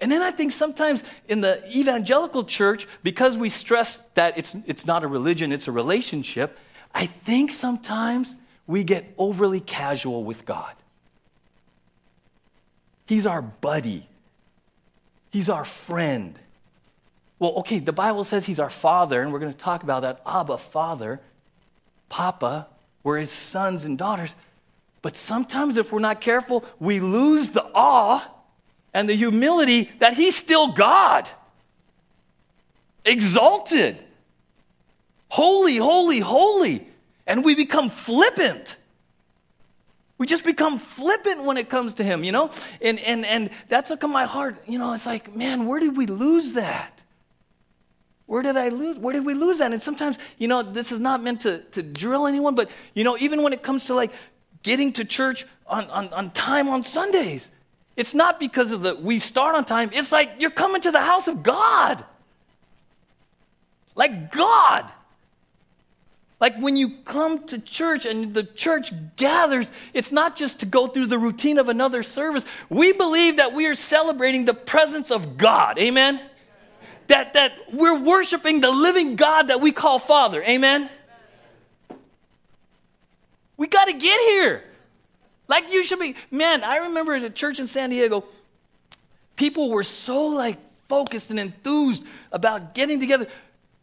And 0.02 0.12
then 0.12 0.22
I 0.22 0.32
think 0.32 0.52
sometimes 0.52 1.02
in 1.30 1.40
the 1.40 1.64
evangelical 1.74 2.44
church, 2.44 2.88
because 3.04 3.38
we 3.38 3.48
stress 3.48 3.98
that 4.16 4.38
it's, 4.38 4.56
it's 4.66 4.86
not 4.86 5.04
a 5.06 5.08
religion, 5.08 5.54
it's 5.54 5.70
a 5.70 5.72
relationship, 5.72 6.60
I 6.94 7.06
think 7.06 7.52
sometimes 7.52 8.36
we 8.68 8.84
get 8.84 9.14
overly 9.18 9.62
casual 9.62 10.24
with 10.24 10.46
God. 10.46 10.74
He's 13.06 13.26
our 13.26 13.42
buddy, 13.42 14.08
He's 15.32 15.50
our 15.50 15.66
friend. 15.66 16.38
Well, 17.44 17.56
okay, 17.56 17.80
the 17.80 17.92
Bible 17.92 18.24
says 18.24 18.46
He's 18.46 18.58
our 18.58 18.70
Father, 18.70 19.22
and 19.22 19.34
we're 19.34 19.40
going 19.40 19.52
to 19.52 19.58
talk 19.58 19.84
about 19.84 20.04
that. 20.04 20.22
Abba, 20.26 20.58
Father, 20.58 21.20
Papa, 22.08 22.68
we're 23.04 23.18
His 23.18 23.32
sons 23.32 23.84
and 23.84 23.98
daughters. 23.98 24.34
But 25.02 25.18
sometimes, 25.18 25.76
if 25.76 25.92
we're 25.92 26.00
not 26.00 26.22
careful, 26.22 26.64
we 26.80 27.02
lose 27.02 27.50
the 27.50 27.70
awe 27.76 28.26
and 28.94 29.10
the 29.10 29.14
humility 29.14 29.92
that 30.00 30.14
He's 30.14 30.38
still 30.38 30.72
God, 30.72 31.28
exalted, 33.04 34.02
holy, 35.28 35.76
holy, 35.76 36.20
holy 36.22 36.88
and 37.28 37.44
we 37.44 37.56
become 37.56 37.90
flippant. 37.90 38.78
We 40.18 40.28
just 40.28 40.46
become 40.46 40.80
flippant 40.80 41.44
when 41.44 41.58
it 41.58 41.70
comes 41.70 41.96
to 41.96 42.06
him, 42.06 42.24
you 42.24 42.32
know? 42.32 42.52
And, 42.82 43.00
and, 43.00 43.26
and 43.26 43.50
that's 43.68 43.90
what 43.90 44.00
come 44.00 44.14
my 44.14 44.24
heart, 44.24 44.64
you 44.66 44.80
know, 44.80 44.94
it's 44.94 45.06
like, 45.06 45.36
man, 45.36 45.66
where 45.66 45.82
did 45.82 45.98
we 45.98 46.06
lose 46.06 46.54
that? 46.54 46.93
Where 48.26 48.42
did 48.42 48.58
I 48.58 48.70
lose? 48.70 48.98
Where 48.98 49.14
did 49.14 49.26
we 49.26 49.34
lose 49.34 49.58
that? 49.58 49.74
And 49.74 49.82
sometimes, 49.82 50.18
you 50.38 50.48
know, 50.48 50.64
this 50.64 50.92
is 50.92 51.00
not 51.00 51.22
meant 51.22 51.42
to, 51.42 51.60
to 51.72 51.84
drill 51.84 52.26
anyone, 52.26 52.56
but, 52.56 52.70
you 52.94 53.04
know, 53.04 53.18
even 53.18 53.44
when 53.44 53.54
it 53.54 53.64
comes 53.64 53.86
to 53.86 53.94
like 53.94 54.12
getting 54.64 54.94
to 54.94 55.06
church 55.06 55.46
on, 55.68 55.90
on, 55.90 56.14
on 56.14 56.32
time 56.32 56.70
on 56.70 56.84
Sundays, 56.84 57.50
it's 57.96 58.14
not 58.14 58.40
because 58.40 58.72
of 58.72 58.82
the 58.82 58.96
we 58.96 59.20
start 59.20 59.56
on 59.56 59.66
time. 59.66 59.92
It's 59.94 60.12
like 60.12 60.32
you're 60.40 60.52
coming 60.52 60.82
to 60.82 60.92
the 60.92 61.02
house 61.02 61.28
of 61.28 61.44
God. 61.44 62.04
Like 63.96 64.32
God. 64.32 64.90
Like 66.40 66.58
when 66.58 66.76
you 66.76 66.98
come 67.06 67.46
to 67.48 67.60
church 67.60 68.06
and 68.06 68.34
the 68.34 68.44
church 68.44 68.92
gathers, 69.16 69.72
it's 69.94 70.12
not 70.12 70.36
just 70.36 70.62
to 70.62 70.66
go 70.66 70.88
through 70.88 71.06
the 71.06 71.18
routine 71.18 71.58
of 71.58 71.70
another 71.70 72.04
service. 72.04 72.44
We 72.70 72.92
believe 72.94 73.38
that 73.38 73.54
we 73.54 73.68
are 73.68 73.76
celebrating 73.76 74.46
the 74.46 74.54
presence 74.54 75.12
of 75.12 75.38
God. 75.38 75.78
Amen? 75.78 76.20
That, 77.08 77.34
that 77.34 77.54
we're 77.74 78.00
worshiping 78.00 78.62
the 78.62 78.72
living 78.72 79.16
God 79.16 79.50
that 79.50 79.62
we 79.62 79.72
call 79.72 80.00
Father. 80.00 80.42
Amen? 80.44 80.90
We 83.58 83.68
got 83.68 83.86
to 83.86 83.94
get 83.94 84.20
here. 84.22 84.64
Like 85.48 85.72
you 85.72 85.84
should 85.84 86.00
be. 86.00 86.16
Man, 86.32 86.64
I 86.64 86.78
remember 86.78 87.14
at 87.14 87.24
a 87.24 87.30
church 87.30 87.60
in 87.60 87.68
San 87.68 87.90
Diego, 87.90 88.24
people 89.36 89.70
were 89.70 89.84
so 89.84 90.28
like 90.28 90.58
focused 90.88 91.30
and 91.30 91.40
enthused 91.40 92.04
about 92.32 92.74
getting 92.74 93.00
together. 93.00 93.28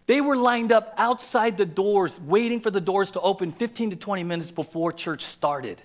They 0.06 0.20
were 0.20 0.36
lined 0.36 0.72
up 0.72 0.94
outside 0.96 1.56
the 1.56 1.66
doors, 1.66 2.18
waiting 2.20 2.60
for 2.60 2.70
the 2.70 2.80
doors 2.80 3.12
to 3.12 3.20
open 3.20 3.52
15 3.52 3.90
to 3.90 3.96
20 3.96 4.24
minutes 4.24 4.50
before 4.50 4.92
church 4.92 5.22
started. 5.22 5.80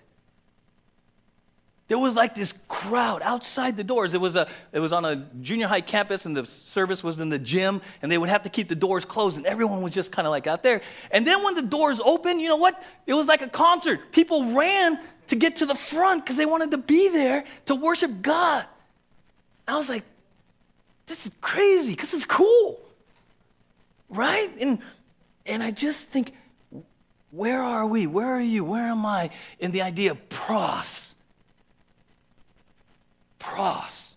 There 1.88 2.00
was 2.00 2.16
like 2.16 2.34
this 2.34 2.54
crowd 2.68 3.22
outside 3.22 3.78
the 3.78 3.84
doors. 3.84 4.16
It 4.16 4.22
was, 4.22 4.36
a, 4.36 4.48
it 4.72 4.80
was 4.80 4.92
on 4.92 5.06
a 5.06 5.18
junior 5.42 5.68
high 5.68 5.82
campus, 5.82 6.26
and 6.26 6.36
the 6.36 6.46
service 6.46 7.04
was 7.04 7.20
in 7.20 7.30
the 7.30 7.38
gym, 7.38 7.80
and 8.02 8.12
they 8.12 8.18
would 8.18 8.30
have 8.30 8.44
to 8.44 8.50
keep 8.50 8.70
the 8.70 8.76
doors 8.76 9.06
closed, 9.06 9.38
and 9.38 9.46
everyone 9.46 9.84
was 9.84 9.94
just 9.94 10.12
kind 10.12 10.28
of 10.28 10.32
like 10.32 10.48
out 10.48 10.64
there. 10.64 10.82
And 11.12 11.28
then 11.28 11.44
when 11.44 11.54
the 11.54 11.62
doors 11.62 12.00
opened, 12.04 12.42
you 12.42 12.50
know 12.50 12.58
what? 12.58 12.82
It 13.06 13.14
was 13.14 13.28
like 13.28 13.44
a 13.44 13.48
concert. 13.48 14.12
People 14.12 14.54
ran 14.54 15.00
to 15.28 15.36
get 15.36 15.58
to 15.58 15.68
the 15.68 15.76
front 15.76 16.24
because 16.24 16.38
they 16.38 16.46
wanted 16.48 16.72
to 16.72 16.78
be 16.78 17.10
there 17.10 17.46
to 17.68 17.76
worship 17.76 18.22
God. 18.22 18.66
I 19.68 19.78
was 19.78 19.90
like, 19.90 20.04
this 21.06 21.28
is 21.28 21.32
crazy 21.40 21.92
because 21.92 22.16
it's 22.16 22.26
cool. 22.26 22.80
Right? 24.10 24.50
And, 24.60 24.80
and 25.46 25.62
I 25.62 25.70
just 25.70 26.08
think, 26.08 26.34
where 27.30 27.62
are 27.62 27.86
we? 27.86 28.08
Where 28.08 28.28
are 28.28 28.42
you? 28.42 28.64
Where 28.64 28.88
am 28.88 29.06
I 29.06 29.30
in 29.60 29.72
the 29.72 29.84
idea 29.84 30.12
of 30.12 30.30
pros? 30.30 31.05
Pros. 33.46 34.16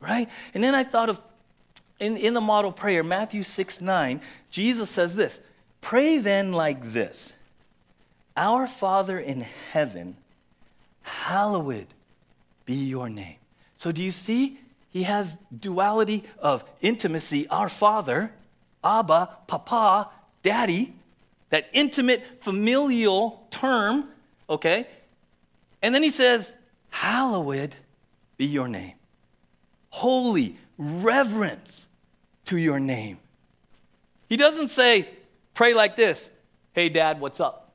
Right? 0.00 0.28
And 0.52 0.62
then 0.62 0.74
I 0.74 0.84
thought 0.84 1.08
of, 1.08 1.20
in, 1.98 2.16
in 2.16 2.34
the 2.34 2.40
model 2.40 2.72
prayer, 2.72 3.02
Matthew 3.02 3.42
6 3.42 3.80
9, 3.80 4.20
Jesus 4.50 4.90
says 4.90 5.16
this 5.16 5.40
Pray 5.80 6.18
then 6.18 6.52
like 6.52 6.92
this 6.92 7.32
Our 8.36 8.66
Father 8.66 9.18
in 9.18 9.46
heaven, 9.72 10.16
hallowed 11.02 11.86
be 12.66 12.74
your 12.74 13.08
name. 13.08 13.36
So 13.76 13.92
do 13.92 14.02
you 14.02 14.10
see? 14.10 14.58
He 14.90 15.02
has 15.02 15.36
duality 15.58 16.22
of 16.38 16.64
intimacy, 16.80 17.48
our 17.48 17.68
Father, 17.68 18.32
Abba, 18.84 19.28
Papa, 19.48 20.08
Daddy, 20.44 20.94
that 21.50 21.68
intimate 21.72 22.42
familial 22.42 23.44
term, 23.50 24.08
okay? 24.48 24.86
And 25.82 25.92
then 25.94 26.04
he 26.04 26.10
says, 26.10 26.52
Hallowed 26.90 27.74
be 28.36 28.46
your 28.46 28.68
name. 28.68 28.94
Holy 29.90 30.56
reverence 30.76 31.86
to 32.46 32.56
your 32.56 32.80
name. 32.80 33.18
He 34.28 34.36
doesn't 34.36 34.68
say, 34.68 35.08
Pray 35.54 35.74
like 35.74 35.96
this 35.96 36.30
Hey, 36.72 36.88
Dad, 36.88 37.20
what's 37.20 37.40
up? 37.40 37.72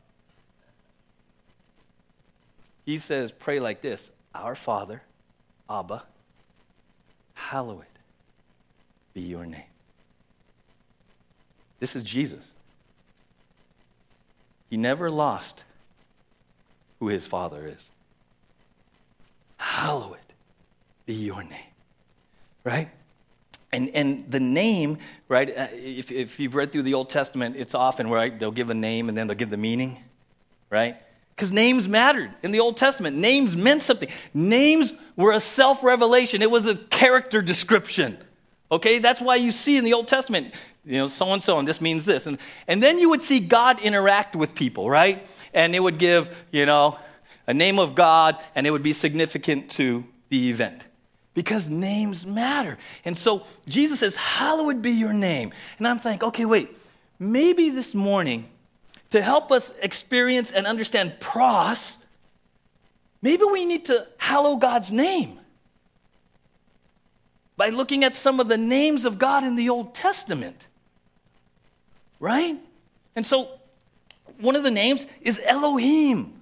He 2.86 2.98
says, 2.98 3.32
Pray 3.32 3.60
like 3.60 3.82
this 3.82 4.12
Our 4.36 4.56
Father, 4.56 5.02
Abba, 5.70 6.04
hallowed 7.34 7.86
be 9.14 9.22
your 9.22 9.46
name. 9.46 9.64
This 11.80 11.96
is 11.96 12.04
Jesus. 12.04 12.54
He 14.70 14.78
never 14.78 15.10
lost 15.10 15.64
who 17.00 17.08
his 17.08 17.26
Father 17.26 17.68
is. 17.68 17.90
Hallowed 19.58 20.18
be 21.10 21.16
your 21.16 21.42
name. 21.42 21.72
Right? 22.64 22.88
And, 23.74 23.90
and 23.96 24.32
the 24.32 24.40
name, 24.40 25.00
right, 25.28 25.50
uh, 25.50 25.68
if, 25.74 26.12
if 26.12 26.40
you've 26.40 26.54
read 26.54 26.72
through 26.72 26.84
the 26.84 26.94
Old 26.94 27.10
Testament, 27.10 27.56
it's 27.58 27.74
often, 27.74 28.10
right, 28.10 28.38
they'll 28.38 28.52
give 28.52 28.70
a 28.70 28.76
name 28.76 29.10
and 29.10 29.18
then 29.18 29.26
they'll 29.26 29.38
give 29.38 29.50
the 29.50 29.58
meaning, 29.58 29.98
right? 30.70 30.98
Because 31.36 31.52
names 31.52 31.88
mattered 31.88 32.32
in 32.44 32.52
the 32.52 32.60
Old 32.60 32.78
Testament. 32.78 33.18
Names 33.18 33.56
meant 33.56 33.82
something. 33.82 34.08
Names 34.36 34.94
were 35.16 35.32
a 35.32 35.40
self 35.40 35.84
revelation, 35.84 36.44
it 36.44 36.52
was 36.52 36.68
a 36.68 36.76
character 36.76 37.42
description. 37.42 38.18
Okay, 38.72 39.00
that's 39.00 39.20
why 39.20 39.38
you 39.38 39.52
see 39.52 39.78
in 39.78 39.86
the 39.86 39.94
Old 39.94 40.08
Testament, 40.08 40.54
you 40.86 41.00
know, 41.00 41.08
so 41.08 41.34
and 41.34 41.42
so, 41.42 41.58
and 41.58 41.68
this 41.68 41.82
means 41.82 42.06
this. 42.06 42.28
And, 42.28 42.38
and 42.68 42.84
then 42.84 43.00
you 43.00 43.10
would 43.10 43.24
see 43.24 43.40
God 43.40 43.82
interact 43.82 44.36
with 44.36 44.54
people, 44.54 44.88
right? 44.88 45.28
And 45.56 45.76
it 45.76 45.80
would 45.80 45.98
give, 45.98 46.46
you 46.52 46.68
know, 46.68 47.00
a 47.48 47.54
name 47.54 47.80
of 47.80 47.96
God, 47.96 48.38
and 48.54 48.68
it 48.68 48.70
would 48.70 48.84
be 48.84 48.94
significant 48.94 49.72
to 49.72 50.06
the 50.30 50.52
event. 50.52 50.84
Because 51.40 51.70
names 51.70 52.28
matter. 52.28 52.78
And 53.06 53.18
so 53.18 53.46
Jesus 53.66 54.02
says, 54.02 54.14
Hallowed 54.18 54.82
be 54.82 54.92
your 54.92 55.14
name. 55.14 55.54
And 55.78 55.88
I'm 55.88 55.98
thinking, 55.98 56.28
okay, 56.28 56.44
wait, 56.44 56.68
maybe 57.18 57.70
this 57.70 57.96
morning, 57.96 58.50
to 59.12 59.22
help 59.22 59.50
us 59.50 59.72
experience 59.80 60.52
and 60.52 60.68
understand 60.68 61.18
pros, 61.22 61.98
maybe 63.22 63.46
we 63.46 63.64
need 63.64 63.86
to 63.86 64.06
hallow 64.18 64.58
God's 64.58 64.92
name 64.92 65.40
by 67.56 67.70
looking 67.70 68.04
at 68.04 68.16
some 68.16 68.42
of 68.42 68.50
the 68.50 68.58
names 68.58 69.06
of 69.06 69.18
God 69.18 69.46
in 69.46 69.56
the 69.56 69.70
Old 69.70 69.96
Testament. 69.96 70.68
Right? 72.20 72.58
And 73.16 73.26
so, 73.26 73.48
one 74.42 74.58
of 74.58 74.64
the 74.64 74.72
names 74.72 75.06
is 75.22 75.42
Elohim. 75.46 76.34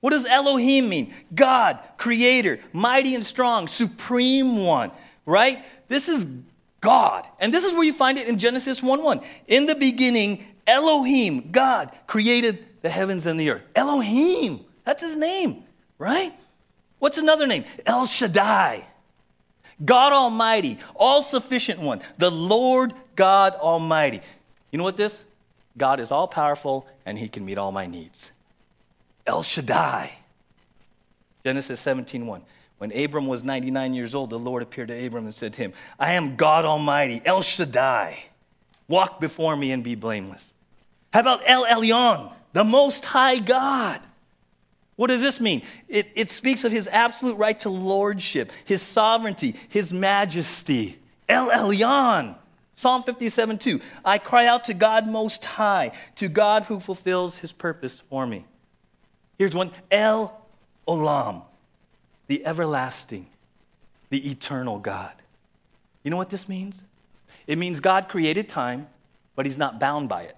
What 0.00 0.10
does 0.10 0.26
Elohim 0.26 0.88
mean? 0.88 1.14
God, 1.34 1.78
creator, 1.96 2.60
mighty 2.72 3.14
and 3.14 3.24
strong, 3.24 3.68
supreme 3.68 4.64
one, 4.64 4.90
right? 5.26 5.64
This 5.88 6.08
is 6.08 6.26
God. 6.80 7.26
And 7.38 7.52
this 7.52 7.64
is 7.64 7.72
where 7.72 7.84
you 7.84 7.92
find 7.92 8.18
it 8.18 8.28
in 8.28 8.38
Genesis 8.38 8.82
1 8.82 9.02
1. 9.02 9.20
In 9.46 9.66
the 9.66 9.74
beginning, 9.74 10.46
Elohim, 10.66 11.50
God, 11.50 11.90
created 12.06 12.64
the 12.82 12.88
heavens 12.88 13.26
and 13.26 13.38
the 13.38 13.50
earth. 13.50 13.62
Elohim, 13.74 14.64
that's 14.84 15.02
his 15.02 15.16
name, 15.16 15.64
right? 15.98 16.32
What's 16.98 17.18
another 17.18 17.46
name? 17.46 17.64
El 17.84 18.06
Shaddai. 18.06 18.86
God 19.82 20.12
Almighty, 20.12 20.78
all 20.94 21.22
sufficient 21.22 21.80
one, 21.80 22.02
the 22.18 22.30
Lord 22.30 22.92
God 23.16 23.54
Almighty. 23.54 24.20
You 24.70 24.78
know 24.78 24.84
what 24.84 24.96
this? 24.96 25.24
God 25.76 26.00
is 26.00 26.10
all 26.10 26.28
powerful 26.28 26.86
and 27.06 27.18
he 27.18 27.28
can 27.28 27.44
meet 27.44 27.56
all 27.56 27.72
my 27.72 27.86
needs. 27.86 28.30
El 29.30 29.44
Shaddai. 29.44 30.10
Genesis 31.44 31.78
17 31.78 32.26
1. 32.26 32.42
When 32.78 32.98
Abram 32.98 33.28
was 33.28 33.44
99 33.44 33.94
years 33.94 34.12
old, 34.12 34.30
the 34.30 34.38
Lord 34.40 34.60
appeared 34.60 34.88
to 34.88 35.06
Abram 35.06 35.24
and 35.24 35.34
said 35.34 35.52
to 35.52 35.60
him, 35.60 35.72
I 36.00 36.14
am 36.14 36.34
God 36.34 36.64
Almighty, 36.64 37.22
El 37.24 37.42
Shaddai. 37.42 38.24
Walk 38.88 39.20
before 39.20 39.56
me 39.56 39.70
and 39.70 39.84
be 39.84 39.94
blameless. 39.94 40.52
How 41.12 41.20
about 41.20 41.42
El 41.46 41.64
Elyon, 41.64 42.32
the 42.54 42.64
Most 42.64 43.04
High 43.04 43.38
God? 43.38 44.00
What 44.96 45.06
does 45.06 45.20
this 45.20 45.40
mean? 45.40 45.62
It, 45.86 46.10
it 46.16 46.28
speaks 46.28 46.64
of 46.64 46.72
his 46.72 46.88
absolute 46.88 47.36
right 47.36 47.58
to 47.60 47.70
lordship, 47.70 48.50
his 48.64 48.82
sovereignty, 48.82 49.54
his 49.68 49.92
majesty. 49.92 50.98
El 51.28 51.50
Elyon. 51.50 52.34
Psalm 52.74 53.04
57 53.04 53.58
2. 53.58 53.80
I 54.04 54.18
cry 54.18 54.46
out 54.46 54.64
to 54.64 54.74
God 54.74 55.06
Most 55.06 55.44
High, 55.44 55.92
to 56.16 56.26
God 56.26 56.64
who 56.64 56.80
fulfills 56.80 57.36
his 57.38 57.52
purpose 57.52 58.02
for 58.10 58.26
me. 58.26 58.44
Here's 59.40 59.54
one 59.54 59.70
El 59.90 60.38
Olam, 60.86 61.42
the 62.26 62.44
everlasting, 62.44 63.26
the 64.10 64.30
eternal 64.30 64.78
God. 64.78 65.14
You 66.04 66.10
know 66.10 66.18
what 66.18 66.28
this 66.28 66.48
means? 66.48 66.82
It 67.46 67.56
means 67.56 67.80
God 67.80 68.08
created 68.08 68.48
time, 68.48 68.88
but 69.34 69.46
he's 69.46 69.58
not 69.58 69.80
bound 69.80 70.08
by 70.08 70.22
it 70.22 70.36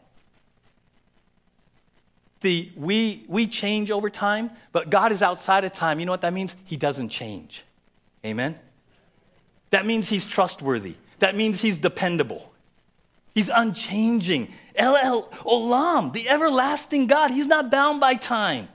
the, 2.42 2.70
we, 2.76 3.24
we 3.28 3.46
change 3.46 3.90
over 3.90 4.10
time, 4.10 4.50
but 4.72 4.90
God 4.90 5.12
is 5.12 5.22
outside 5.22 5.64
of 5.64 5.72
time. 5.72 5.98
You 5.98 6.06
know 6.06 6.12
what 6.12 6.20
that 6.20 6.32
means? 6.32 6.54
He 6.64 6.76
doesn't 6.76 7.08
change. 7.08 7.64
Amen? 8.24 8.58
That 9.70 9.86
means 9.86 10.08
He's 10.08 10.26
trustworthy. 10.26 10.96
That 11.20 11.34
means 11.34 11.60
He's 11.60 11.78
dependable. 11.78 12.52
He's 13.34 13.48
unchanging. 13.48 14.52
El 14.74 14.96
El 14.96 15.24
Olam, 15.44 16.12
the 16.12 16.28
everlasting 16.28 17.06
God. 17.06 17.30
He's 17.30 17.46
not 17.46 17.70
bound 17.70 18.00
by 18.00 18.14
time. 18.14 18.68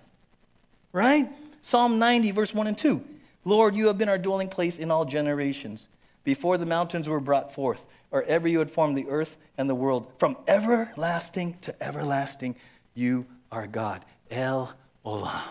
Right? 0.98 1.30
Psalm 1.62 2.00
90, 2.00 2.32
verse 2.32 2.56
1 2.56 2.66
and 2.66 2.76
2. 2.76 3.06
Lord, 3.46 3.76
you 3.76 3.86
have 3.86 4.00
been 4.00 4.10
our 4.10 4.18
dwelling 4.18 4.50
place 4.50 4.80
in 4.80 4.90
all 4.90 5.06
generations. 5.06 5.88
Before 6.24 6.58
the 6.58 6.66
mountains 6.66 7.08
were 7.08 7.20
brought 7.20 7.54
forth, 7.54 7.86
or 8.10 8.24
ever 8.24 8.48
you 8.48 8.58
had 8.58 8.72
formed 8.72 8.98
the 8.98 9.08
earth 9.08 9.38
and 9.60 9.70
the 9.70 9.76
world, 9.76 10.12
from 10.18 10.36
everlasting 10.48 11.56
to 11.62 11.84
everlasting, 11.84 12.56
you 12.96 13.28
are 13.52 13.68
God. 13.68 14.04
El 14.32 14.74
Olam. 15.06 15.44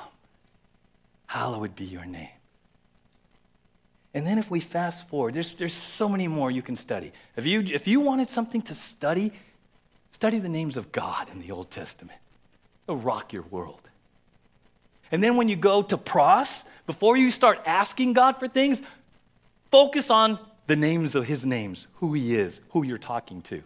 Hallowed 1.27 1.77
be 1.77 1.85
your 1.85 2.05
name. 2.05 2.29
And 4.15 4.27
then 4.27 4.39
if 4.39 4.51
we 4.51 4.59
fast 4.59 5.09
forward, 5.09 5.35
there's, 5.35 5.55
there's 5.55 5.75
so 5.75 6.09
many 6.09 6.27
more 6.27 6.51
you 6.51 6.63
can 6.63 6.75
study. 6.75 7.13
If 7.37 7.47
you, 7.47 7.61
if 7.61 7.87
you 7.87 8.01
wanted 8.01 8.31
something 8.31 8.63
to 8.63 8.75
study, 8.75 9.31
study 10.11 10.41
the 10.41 10.49
names 10.49 10.77
of 10.77 10.91
God 10.91 11.29
in 11.31 11.39
the 11.39 11.53
Old 11.53 11.71
Testament. 11.71 12.19
It'll 12.89 13.01
rock 13.01 13.33
your 13.33 13.43
world. 13.43 13.83
And 15.11 15.23
then 15.23 15.37
when 15.37 15.49
you 15.49 15.57
go 15.57 15.83
to 15.83 15.97
pros, 15.97 16.65
before 16.87 17.17
you 17.17 17.31
start 17.31 17.61
asking 17.67 18.13
God 18.13 18.39
for 18.39 18.49
things, 18.49 18.83
focus 19.71 20.11
on 20.11 20.39
the 20.67 20.77
names 20.77 21.15
of 21.15 21.27
his 21.27 21.45
names, 21.45 21.87
who 21.97 22.13
he 22.15 22.35
is, 22.35 22.61
who 22.71 22.83
you're 22.83 22.99
talking 22.99 23.43
to. 23.43 23.63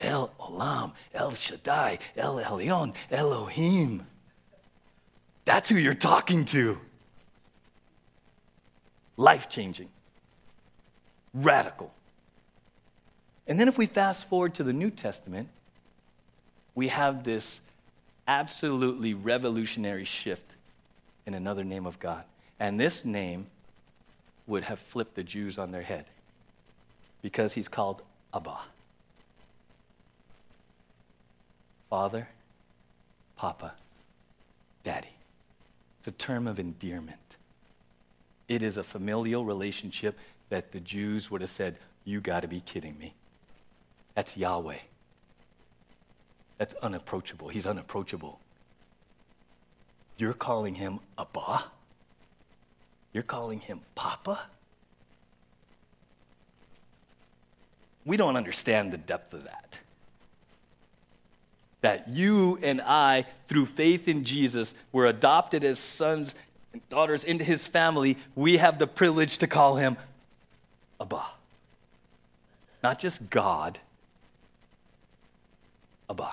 El 0.00 0.30
Olam, 0.38 0.92
El 1.14 1.32
Shaddai, 1.32 1.98
El 2.16 2.36
Elyon, 2.36 2.94
Elohim. 3.10 4.06
That's 5.46 5.68
who 5.70 5.76
you're 5.76 5.94
talking 5.94 6.44
to. 6.46 6.78
Life 9.16 9.48
changing, 9.48 9.88
radical. 11.32 11.92
And 13.46 13.58
then 13.58 13.68
if 13.68 13.78
we 13.78 13.86
fast 13.86 14.28
forward 14.28 14.54
to 14.54 14.64
the 14.64 14.72
New 14.72 14.90
Testament, 14.90 15.48
we 16.74 16.88
have 16.88 17.24
this 17.24 17.60
absolutely 18.26 19.14
revolutionary 19.14 20.04
shift 20.04 20.56
in 21.26 21.34
another 21.34 21.64
name 21.64 21.86
of 21.86 21.98
God. 21.98 22.24
And 22.58 22.80
this 22.80 23.04
name 23.04 23.46
would 24.46 24.64
have 24.64 24.78
flipped 24.78 25.14
the 25.14 25.24
Jews 25.24 25.58
on 25.58 25.72
their 25.72 25.82
head 25.82 26.06
because 27.22 27.54
he's 27.54 27.68
called 27.68 28.02
Abba. 28.32 28.58
Father, 31.90 32.28
Papa, 33.36 33.74
Daddy. 34.84 35.08
It's 35.98 36.08
a 36.08 36.12
term 36.12 36.46
of 36.46 36.58
endearment. 36.58 37.18
It 38.48 38.62
is 38.62 38.76
a 38.76 38.84
familial 38.84 39.44
relationship 39.44 40.18
that 40.48 40.72
the 40.72 40.80
Jews 40.80 41.30
would 41.30 41.40
have 41.40 41.50
said, 41.50 41.78
You 42.04 42.20
got 42.20 42.40
to 42.40 42.48
be 42.48 42.60
kidding 42.60 42.98
me. 42.98 43.14
That's 44.14 44.36
Yahweh. 44.36 44.78
That's 46.58 46.74
unapproachable. 46.74 47.48
He's 47.48 47.66
unapproachable. 47.66 48.40
You're 50.16 50.32
calling 50.32 50.74
him 50.74 51.00
Abba? 51.18 51.64
You're 53.12 53.22
calling 53.22 53.60
him 53.60 53.80
Papa? 53.94 54.40
We 58.04 58.16
don't 58.16 58.36
understand 58.36 58.92
the 58.92 58.98
depth 58.98 59.34
of 59.34 59.44
that 59.44 59.80
that 61.86 62.08
you 62.08 62.58
and 62.62 62.80
I, 62.80 63.26
through 63.46 63.66
faith 63.66 64.08
in 64.08 64.24
Jesus, 64.24 64.74
were 64.90 65.06
adopted 65.06 65.62
as 65.62 65.78
sons 65.78 66.34
and 66.72 66.86
daughters 66.88 67.22
into 67.22 67.44
his 67.44 67.68
family, 67.68 68.18
we 68.34 68.56
have 68.56 68.80
the 68.80 68.88
privilege 68.88 69.38
to 69.38 69.46
call 69.46 69.76
him 69.76 69.96
Abba. 71.00 71.22
Not 72.82 72.98
just 72.98 73.30
God, 73.30 73.78
Abba. 76.10 76.32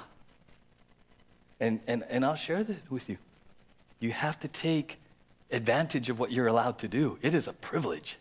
And, 1.63 1.79
and, 1.87 2.03
and 2.09 2.25
I'll 2.25 2.35
share 2.35 2.61
this 2.61 2.75
with 2.89 3.07
you. 3.07 3.15
You 4.01 4.11
have 4.11 4.37
to 4.41 4.49
take 4.49 4.99
advantage 5.49 6.09
of 6.09 6.19
what 6.19 6.29
you're 6.29 6.47
allowed 6.47 6.77
to 6.79 6.89
do. 6.89 7.17
It 7.21 7.33
is 7.33 7.47
a 7.47 7.53
privilege. 7.53 8.17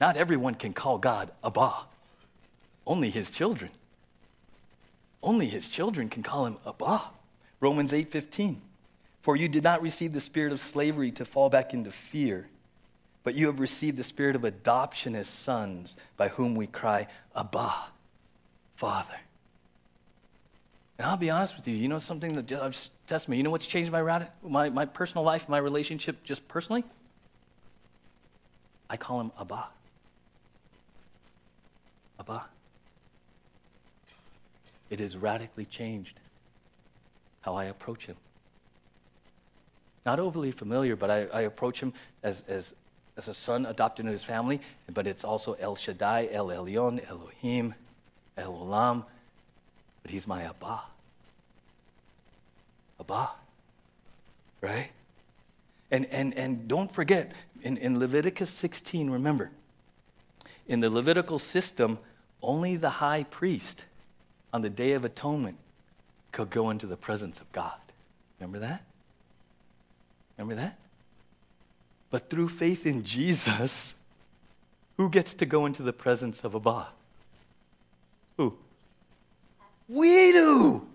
Not 0.00 0.16
everyone 0.16 0.56
can 0.56 0.72
call 0.72 0.98
God 0.98 1.30
Abba, 1.44 1.72
only 2.84 3.10
his 3.10 3.30
children. 3.30 3.70
Only 5.22 5.46
his 5.46 5.68
children 5.68 6.08
can 6.08 6.24
call 6.24 6.46
him 6.46 6.56
Abba. 6.66 7.02
Romans 7.60 7.92
8:15. 7.92 8.60
For 9.22 9.36
you 9.36 9.46
did 9.46 9.62
not 9.62 9.80
receive 9.80 10.12
the 10.12 10.20
spirit 10.20 10.52
of 10.52 10.58
slavery 10.58 11.12
to 11.12 11.24
fall 11.24 11.48
back 11.50 11.74
into 11.74 11.92
fear, 11.92 12.48
but 13.22 13.36
you 13.36 13.46
have 13.46 13.60
received 13.60 13.98
the 13.98 14.02
spirit 14.02 14.34
of 14.34 14.42
adoption 14.42 15.14
as 15.14 15.28
sons, 15.28 15.96
by 16.16 16.26
whom 16.26 16.56
we 16.56 16.66
cry, 16.66 17.06
Abba, 17.36 17.72
Father. 18.74 19.20
And 20.98 21.06
I'll 21.06 21.16
be 21.16 21.30
honest 21.30 21.56
with 21.56 21.66
you, 21.66 21.74
you 21.74 21.88
know 21.88 21.98
something 21.98 22.34
that 22.34 22.52
I've 22.52 22.76
tested 23.06 23.28
me. 23.28 23.36
You 23.36 23.42
know 23.42 23.50
what's 23.50 23.66
changed 23.66 23.90
my, 23.90 24.28
my, 24.42 24.68
my 24.68 24.84
personal 24.84 25.24
life, 25.24 25.48
my 25.48 25.58
relationship 25.58 26.22
just 26.22 26.46
personally? 26.46 26.84
I 28.88 28.96
call 28.96 29.20
him 29.20 29.32
Abba. 29.40 29.66
Abba. 32.20 32.44
It 34.88 35.00
has 35.00 35.16
radically 35.16 35.64
changed 35.64 36.20
how 37.40 37.56
I 37.56 37.64
approach 37.64 38.06
Him. 38.06 38.16
not 40.06 40.20
overly 40.20 40.52
familiar, 40.52 40.96
but 40.96 41.10
I, 41.10 41.24
I 41.26 41.40
approach 41.42 41.80
him 41.80 41.92
as, 42.22 42.44
as, 42.46 42.74
as 43.16 43.28
a 43.28 43.34
son 43.34 43.66
adopted 43.66 44.04
into 44.04 44.12
his 44.12 44.22
family, 44.22 44.60
but 44.92 45.06
it's 45.06 45.24
also 45.24 45.54
El 45.54 45.74
Shaddai, 45.74 46.28
El 46.30 46.48
Elyon, 46.48 47.06
Elohim, 47.08 47.74
El 48.36 48.52
Olam, 48.52 49.04
but 50.04 50.12
he's 50.12 50.26
my 50.26 50.44
Abba. 50.44 50.82
Abba. 53.00 53.30
Right? 54.60 54.90
And, 55.90 56.06
and, 56.06 56.34
and 56.34 56.68
don't 56.68 56.92
forget, 56.92 57.32
in, 57.62 57.78
in 57.78 57.98
Leviticus 57.98 58.50
16, 58.50 59.10
remember, 59.10 59.50
in 60.68 60.80
the 60.80 60.90
Levitical 60.90 61.38
system, 61.38 61.98
only 62.42 62.76
the 62.76 62.90
high 62.90 63.24
priest 63.24 63.86
on 64.52 64.60
the 64.60 64.70
Day 64.70 64.92
of 64.92 65.04
Atonement 65.04 65.56
could 66.32 66.50
go 66.50 66.68
into 66.68 66.86
the 66.86 66.96
presence 66.96 67.40
of 67.40 67.50
God. 67.52 67.72
Remember 68.38 68.58
that? 68.58 68.84
Remember 70.36 70.60
that? 70.60 70.78
But 72.10 72.28
through 72.28 72.48
faith 72.48 72.86
in 72.86 73.04
Jesus, 73.04 73.94
who 74.98 75.08
gets 75.08 75.32
to 75.34 75.46
go 75.46 75.64
into 75.64 75.82
the 75.82 75.92
presence 75.92 76.44
of 76.44 76.54
Abba? 76.54 76.88
We 79.88 80.32
do. 80.32 80.86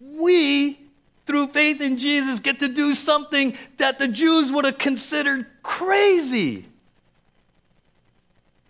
We, 0.00 0.78
through 1.26 1.48
faith 1.48 1.80
in 1.80 1.96
Jesus, 1.96 2.40
get 2.40 2.60
to 2.60 2.68
do 2.68 2.94
something 2.94 3.56
that 3.78 3.98
the 3.98 4.08
Jews 4.08 4.52
would 4.52 4.64
have 4.64 4.78
considered 4.78 5.46
crazy. 5.62 6.66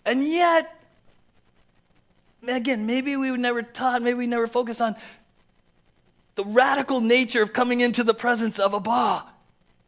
And 0.04 0.26
yet, 0.26 0.76
again, 2.46 2.87
maybe 2.87 3.16
we 3.16 3.30
were 3.30 3.38
never 3.38 3.62
taught, 3.62 4.02
maybe 4.02 4.18
we 4.18 4.26
never 4.26 4.46
focused 4.46 4.80
on 4.80 4.96
the 6.37 6.44
radical 6.44 7.00
nature 7.00 7.42
of 7.42 7.52
coming 7.52 7.80
into 7.80 8.02
the 8.02 8.14
presence 8.14 8.59
of 8.59 8.74
Abba, 8.74 9.24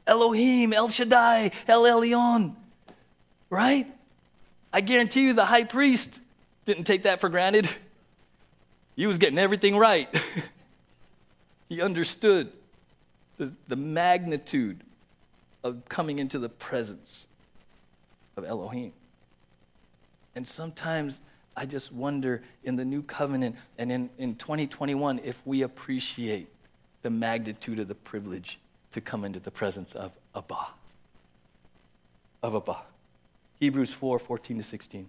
Elohim, 0.07 0.73
El 0.73 0.89
Shaddai, 0.89 1.51
El 1.67 1.83
Elyon. 1.83 2.55
Right? 3.49 3.87
I 4.73 4.81
guarantee 4.81 5.23
you 5.23 5.33
the 5.33 5.45
high 5.45 5.65
priest 5.65 6.21
didn't 6.65 6.85
take 6.85 7.05
that 7.05 7.21
for 7.21 7.29
granted. 7.29 7.69
He 8.95 9.07
was 9.07 9.19
getting 9.19 9.39
everything 9.39 9.77
right. 9.77 10.09
he 11.69 11.81
understood 11.81 12.53
the, 13.39 13.53
the 13.69 13.77
magnitude 13.77 14.83
of 15.65 15.89
coming 15.89 16.19
into 16.19 16.39
the 16.39 16.49
presence 16.49 17.27
of 18.37 18.45
Elohim. 18.45 18.93
And 20.35 20.47
sometimes 20.47 21.21
I 21.57 21.67
just 21.67 21.93
wonder 21.93 22.43
in 22.65 22.77
the 22.77 22.85
new 22.85 23.03
covenant 23.03 23.57
and 23.79 23.93
in, 23.93 24.11
in 24.19 24.35
2021 24.37 25.21
if 25.25 25.41
we 25.45 25.63
appreciate 25.63 26.49
the 27.03 27.11
magnitude 27.11 27.79
of 27.79 27.89
the 27.89 27.95
privilege 27.95 28.59
to 28.93 29.01
come 29.01 29.25
into 29.25 29.41
the 29.41 29.51
presence 29.51 29.95
of 29.95 30.13
Abba. 30.35 30.69
Of 32.43 32.55
Abba. 32.55 32.79
Hebrews 33.61 33.93
4 33.93 34.19
14 34.19 34.59
to 34.59 34.63
16. 34.63 35.09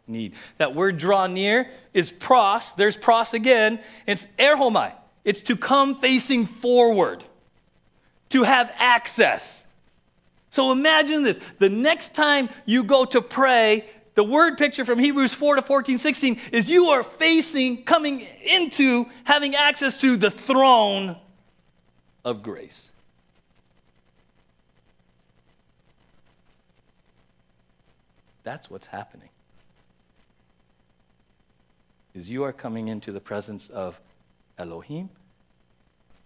need. 0.11 0.33
That 0.57 0.75
word 0.75 0.97
draw 0.97 1.27
near 1.27 1.69
is 1.93 2.11
pros. 2.11 2.71
There's 2.73 2.97
pros 2.97 3.33
again. 3.33 3.79
It's 4.05 4.27
erchomai. 4.37 4.93
It's 5.23 5.41
to 5.43 5.55
come 5.55 5.95
facing 5.95 6.45
forward, 6.45 7.23
to 8.29 8.43
have 8.43 8.73
access. 8.77 9.63
So 10.49 10.71
imagine 10.71 11.23
this. 11.23 11.39
The 11.59 11.69
next 11.69 12.15
time 12.15 12.49
you 12.65 12.83
go 12.83 13.05
to 13.05 13.21
pray, 13.21 13.85
the 14.15 14.23
word 14.23 14.57
picture 14.57 14.83
from 14.83 14.99
Hebrews 14.99 15.33
4 15.33 15.55
to 15.55 15.61
14, 15.61 15.97
16 15.97 16.39
is 16.51 16.69
you 16.69 16.89
are 16.89 17.03
facing, 17.03 17.83
coming 17.83 18.25
into, 18.43 19.05
having 19.23 19.55
access 19.55 20.01
to 20.01 20.17
the 20.17 20.29
throne 20.29 21.15
of 22.25 22.43
grace. 22.43 22.89
That's 28.43 28.69
what's 28.69 28.87
happening. 28.87 29.29
Is 32.13 32.29
you 32.29 32.43
are 32.43 32.53
coming 32.53 32.87
into 32.87 33.11
the 33.11 33.21
presence 33.21 33.69
of 33.69 33.99
Elohim 34.57 35.09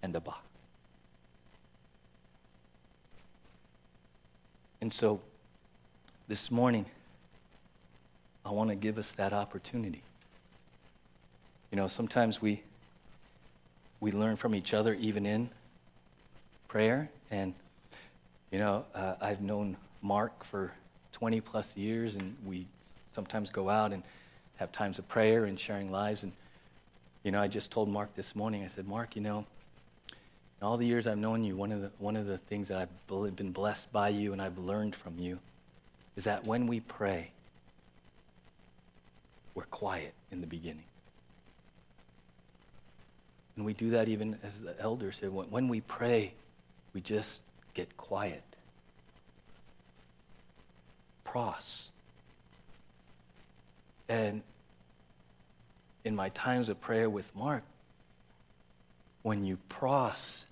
and 0.01 0.15
Abba. 0.15 0.35
And 4.81 4.91
so 4.91 5.21
this 6.27 6.51
morning 6.51 6.85
I 8.45 8.51
want 8.51 8.69
to 8.69 8.75
give 8.75 8.97
us 8.97 9.11
that 9.13 9.33
opportunity. 9.33 10.03
You 11.71 11.77
know, 11.77 11.87
sometimes 11.87 12.41
we 12.41 12.61
we 13.99 14.11
learn 14.11 14.35
from 14.35 14.53
each 14.53 14.73
other 14.73 14.93
even 14.93 15.25
in 15.25 15.49
prayer 16.67 17.09
and 17.31 17.53
you 18.51 18.59
know, 18.59 18.85
uh, 18.93 19.15
I've 19.19 19.41
known 19.41 19.77
Mark 20.01 20.43
for 20.43 20.71
20 21.13 21.41
plus 21.41 21.75
years 21.75 22.15
and 22.15 22.35
we 22.45 22.67
sometimes 23.11 23.49
go 23.49 23.69
out 23.69 23.91
and 23.91 24.03
have 24.57 24.71
times 24.71 24.99
of 24.99 25.07
prayer 25.07 25.45
and 25.45 25.59
sharing 25.59 25.91
lives 25.91 26.23
and 26.23 26.31
you 27.25 27.31
know, 27.31 27.41
I 27.41 27.47
just 27.47 27.71
told 27.71 27.89
Mark 27.89 28.13
this 28.15 28.35
morning. 28.35 28.63
I 28.63 28.67
said, 28.67 28.87
"Mark, 28.87 29.15
you 29.15 29.21
know, 29.23 29.47
in 30.09 30.67
all 30.67 30.77
the 30.77 30.85
years 30.85 31.07
I've 31.07 31.17
known 31.17 31.43
you, 31.43 31.55
one 31.55 31.71
of 31.71 31.81
the 31.81 31.91
one 31.97 32.15
of 32.15 32.27
the 32.27 32.37
things 32.37 32.67
that 32.67 32.77
I've 32.77 33.35
been 33.35 33.51
blessed 33.51 33.91
by 33.91 34.09
you 34.09 34.31
and 34.31 34.39
I've 34.39 34.59
learned 34.59 34.95
from 34.95 35.17
you 35.17 35.39
is 36.15 36.25
that 36.25 36.45
when 36.45 36.67
we 36.67 36.81
pray, 36.81 37.31
we're 39.55 39.63
quiet 39.63 40.13
in 40.31 40.39
the 40.41 40.47
beginning. 40.47 40.83
And 43.55 43.65
we 43.65 43.73
do 43.73 43.89
that 43.91 44.07
even 44.07 44.37
as 44.43 44.61
the 44.61 44.79
elders 44.79 45.17
said. 45.17 45.29
When 45.31 45.67
we 45.67 45.81
pray, 45.81 46.33
we 46.93 47.01
just 47.01 47.41
get 47.73 47.97
quiet. 47.97 48.43
Pros. 51.23 51.89
And 54.07 54.43
in 56.03 56.15
my 56.15 56.29
times 56.29 56.69
of 56.69 56.79
prayer 56.79 57.09
with 57.09 57.35
Mark, 57.35 57.63
when 59.23 59.43
you 59.43 59.57
pros, 59.69 60.45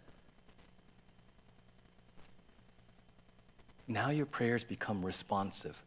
now 3.87 4.09
your 4.09 4.25
prayers 4.25 4.63
become 4.63 5.05
responsive. 5.05 5.77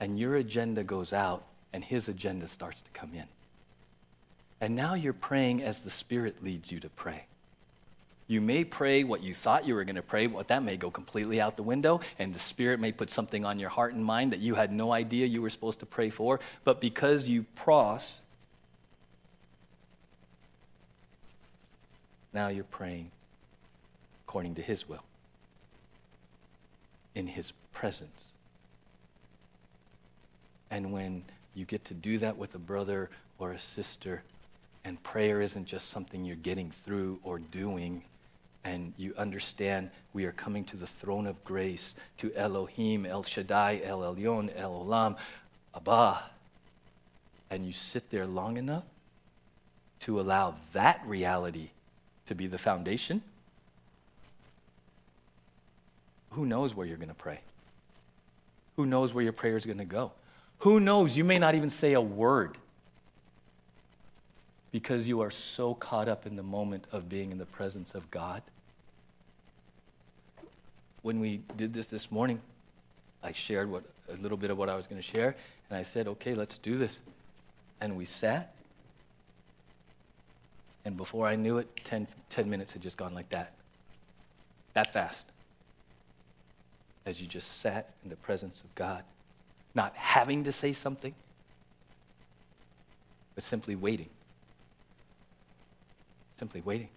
And 0.00 0.18
your 0.18 0.36
agenda 0.36 0.82
goes 0.82 1.12
out 1.12 1.44
and 1.72 1.84
his 1.84 2.08
agenda 2.08 2.46
starts 2.46 2.80
to 2.82 2.90
come 2.92 3.10
in. 3.14 3.26
And 4.60 4.74
now 4.74 4.94
you're 4.94 5.12
praying 5.12 5.62
as 5.62 5.80
the 5.80 5.90
Spirit 5.90 6.42
leads 6.42 6.72
you 6.72 6.80
to 6.80 6.88
pray. 6.88 7.26
You 8.28 8.40
may 8.40 8.64
pray 8.64 9.04
what 9.04 9.22
you 9.22 9.34
thought 9.34 9.66
you 9.66 9.74
were 9.74 9.84
going 9.84 9.96
to 9.96 10.02
pray, 10.02 10.26
but 10.26 10.48
that 10.48 10.62
may 10.62 10.76
go 10.76 10.90
completely 10.90 11.40
out 11.40 11.56
the 11.56 11.62
window, 11.62 12.00
and 12.18 12.34
the 12.34 12.38
Spirit 12.38 12.80
may 12.80 12.90
put 12.90 13.10
something 13.10 13.44
on 13.44 13.58
your 13.58 13.68
heart 13.68 13.94
and 13.94 14.04
mind 14.04 14.32
that 14.32 14.40
you 14.40 14.56
had 14.56 14.72
no 14.72 14.92
idea 14.92 15.26
you 15.26 15.42
were 15.42 15.50
supposed 15.50 15.80
to 15.80 15.86
pray 15.86 16.10
for. 16.10 16.40
But 16.64 16.80
because 16.80 17.28
you 17.28 17.44
pros, 17.54 18.18
now 22.32 22.48
you're 22.48 22.64
praying 22.64 23.10
according 24.26 24.56
to 24.56 24.62
His 24.62 24.88
will, 24.88 25.04
in 27.14 27.28
His 27.28 27.52
presence. 27.72 28.32
And 30.68 30.92
when 30.92 31.22
you 31.56 31.64
get 31.64 31.86
to 31.86 31.94
do 31.94 32.18
that 32.18 32.36
with 32.36 32.54
a 32.54 32.58
brother 32.58 33.08
or 33.38 33.52
a 33.52 33.58
sister. 33.58 34.22
And 34.84 35.02
prayer 35.02 35.40
isn't 35.40 35.64
just 35.64 35.88
something 35.88 36.24
you're 36.24 36.36
getting 36.36 36.70
through 36.70 37.18
or 37.24 37.38
doing. 37.38 38.04
And 38.66 38.94
you 38.96 39.14
understand 39.16 39.90
we 40.12 40.24
are 40.24 40.32
coming 40.32 40.64
to 40.64 40.76
the 40.76 40.88
throne 40.88 41.28
of 41.28 41.42
grace, 41.44 41.94
to 42.16 42.34
Elohim, 42.34 43.06
El 43.06 43.22
Shaddai, 43.22 43.80
El 43.84 44.00
Elyon, 44.00 44.50
El 44.56 44.84
Olam, 44.84 45.16
Abba. 45.72 46.24
And 47.48 47.64
you 47.64 47.70
sit 47.70 48.10
there 48.10 48.26
long 48.26 48.56
enough 48.56 48.82
to 50.00 50.20
allow 50.20 50.56
that 50.72 51.00
reality 51.06 51.70
to 52.26 52.34
be 52.34 52.48
the 52.48 52.58
foundation. 52.58 53.22
Who 56.30 56.44
knows 56.44 56.74
where 56.74 56.88
you're 56.88 56.96
going 56.96 57.08
to 57.08 57.14
pray? 57.14 57.38
Who 58.74 58.84
knows 58.84 59.14
where 59.14 59.22
your 59.22 59.32
prayer 59.32 59.56
is 59.56 59.64
going 59.64 59.78
to 59.78 59.84
go? 59.84 60.10
Who 60.58 60.80
knows? 60.80 61.16
You 61.16 61.22
may 61.22 61.38
not 61.38 61.54
even 61.54 61.70
say 61.70 61.92
a 61.92 62.00
word 62.00 62.58
because 64.72 65.08
you 65.08 65.20
are 65.20 65.30
so 65.30 65.72
caught 65.72 66.08
up 66.08 66.26
in 66.26 66.34
the 66.34 66.42
moment 66.42 66.88
of 66.90 67.08
being 67.08 67.30
in 67.30 67.38
the 67.38 67.46
presence 67.46 67.94
of 67.94 68.10
God. 68.10 68.42
When 71.06 71.20
we 71.20 71.40
did 71.56 71.72
this 71.72 71.86
this 71.86 72.10
morning, 72.10 72.40
I 73.22 73.30
shared 73.30 73.70
what, 73.70 73.84
a 74.12 74.16
little 74.20 74.36
bit 74.36 74.50
of 74.50 74.58
what 74.58 74.68
I 74.68 74.74
was 74.74 74.88
going 74.88 75.00
to 75.00 75.06
share, 75.06 75.36
and 75.70 75.78
I 75.78 75.84
said, 75.84 76.08
okay, 76.08 76.34
let's 76.34 76.58
do 76.58 76.78
this. 76.78 76.98
And 77.80 77.96
we 77.96 78.04
sat, 78.04 78.56
and 80.84 80.96
before 80.96 81.28
I 81.28 81.36
knew 81.36 81.58
it, 81.58 81.68
10, 81.84 82.08
10 82.30 82.50
minutes 82.50 82.72
had 82.72 82.82
just 82.82 82.96
gone 82.96 83.14
like 83.14 83.28
that. 83.28 83.52
That 84.74 84.92
fast. 84.92 85.26
As 87.06 87.20
you 87.20 87.28
just 87.28 87.60
sat 87.60 87.94
in 88.02 88.10
the 88.10 88.16
presence 88.16 88.62
of 88.62 88.74
God, 88.74 89.04
not 89.76 89.92
having 89.94 90.42
to 90.42 90.50
say 90.50 90.72
something, 90.72 91.14
but 93.36 93.44
simply 93.44 93.76
waiting. 93.76 94.08
Simply 96.36 96.62
waiting. 96.62 96.88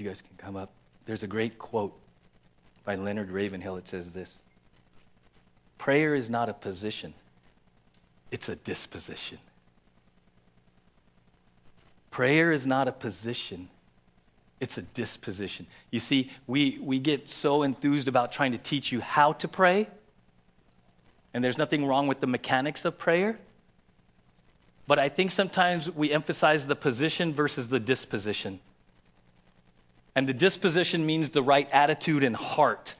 You 0.00 0.06
guys 0.06 0.22
can 0.22 0.34
come 0.38 0.56
up. 0.56 0.70
There's 1.04 1.22
a 1.22 1.26
great 1.26 1.58
quote 1.58 1.92
by 2.86 2.94
Leonard 2.94 3.30
Ravenhill. 3.30 3.76
It 3.76 3.86
says 3.86 4.12
this 4.12 4.40
Prayer 5.76 6.14
is 6.14 6.30
not 6.30 6.48
a 6.48 6.54
position, 6.54 7.12
it's 8.30 8.48
a 8.48 8.56
disposition. 8.56 9.36
Prayer 12.10 12.50
is 12.50 12.66
not 12.66 12.88
a 12.88 12.92
position, 12.92 13.68
it's 14.58 14.78
a 14.78 14.82
disposition. 14.82 15.66
You 15.90 15.98
see, 15.98 16.32
we, 16.46 16.78
we 16.80 16.98
get 16.98 17.28
so 17.28 17.62
enthused 17.62 18.08
about 18.08 18.32
trying 18.32 18.52
to 18.52 18.58
teach 18.58 18.90
you 18.90 19.02
how 19.02 19.34
to 19.34 19.48
pray, 19.48 19.86
and 21.34 21.44
there's 21.44 21.58
nothing 21.58 21.84
wrong 21.84 22.06
with 22.06 22.20
the 22.20 22.26
mechanics 22.26 22.86
of 22.86 22.96
prayer. 22.96 23.38
But 24.86 24.98
I 24.98 25.10
think 25.10 25.30
sometimes 25.30 25.90
we 25.90 26.10
emphasize 26.10 26.66
the 26.66 26.74
position 26.74 27.34
versus 27.34 27.68
the 27.68 27.78
disposition. 27.78 28.60
And 30.20 30.28
the 30.28 30.34
disposition 30.34 31.06
means 31.06 31.30
the 31.30 31.42
right 31.42 31.66
attitude 31.72 32.24
and 32.24 32.36
heart. 32.36 32.94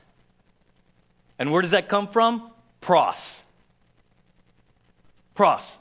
And 1.38 1.52
where 1.52 1.60
does 1.60 1.72
that 1.72 1.86
come 1.86 2.08
from? 2.08 2.50
Pros. 2.80 3.42
Pros. 5.34 5.76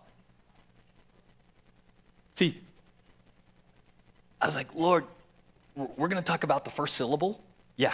See, 2.36 2.60
I 4.42 4.48
was 4.48 4.56
like, 4.56 4.76
Lord, 4.76 5.06
we're 5.78 6.10
going 6.10 6.22
to 6.22 6.28
talk 6.28 6.44
about 6.44 6.66
the 6.66 6.72
first 6.72 6.96
syllable? 6.96 7.42
Yeah. 7.78 7.94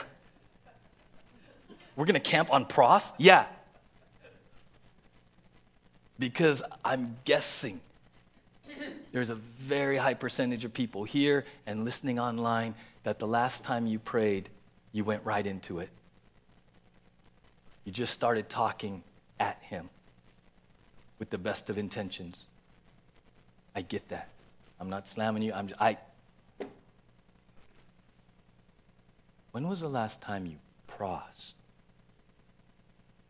We're 1.96 2.06
going 2.06 2.16
to 2.16 2.20
camp 2.20 2.52
on 2.52 2.66
pros? 2.66 3.14
Yeah. 3.20 3.46
Because 6.18 6.64
I'm 6.84 7.16
guessing 7.26 7.80
there's 9.12 9.30
a 9.30 9.36
very 9.36 9.98
high 9.98 10.14
percentage 10.14 10.66
of 10.66 10.74
people 10.74 11.04
here 11.04 11.46
and 11.66 11.86
listening 11.86 12.20
online 12.20 12.76
that 13.04 13.20
the 13.20 13.28
last 13.28 13.64
time 13.64 13.88
you 13.88 14.00
prayed, 14.00 14.50
you 14.92 15.04
went 15.04 15.24
right 15.26 15.46
into 15.46 15.80
it. 15.80 15.90
You 17.86 17.92
just 17.92 18.14
started 18.14 18.50
talking 18.50 19.04
at 19.40 19.62
Him 19.62 19.90
with 21.20 21.30
the 21.30 21.38
best 21.38 21.70
of 21.70 21.78
intentions. 21.78 22.48
I 23.76 23.82
get 23.82 24.10
that. 24.10 24.30
I'm 24.80 24.90
not 24.90 25.08
slamming 25.08 25.44
you. 25.44 25.54
I'm 25.54 25.68
just, 25.68 25.82
I. 25.82 25.98
When 29.52 29.68
was 29.68 29.80
the 29.80 29.90
last 29.90 30.22
time 30.22 30.46
you 30.46 30.58
prosed 30.88 31.56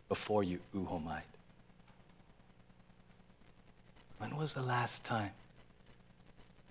before 0.10 0.44
you 0.44 0.60
euchomai? 0.74 1.22
When 4.18 4.36
was 4.38 4.54
the 4.54 4.62
last 4.62 5.04
time? 5.04 5.32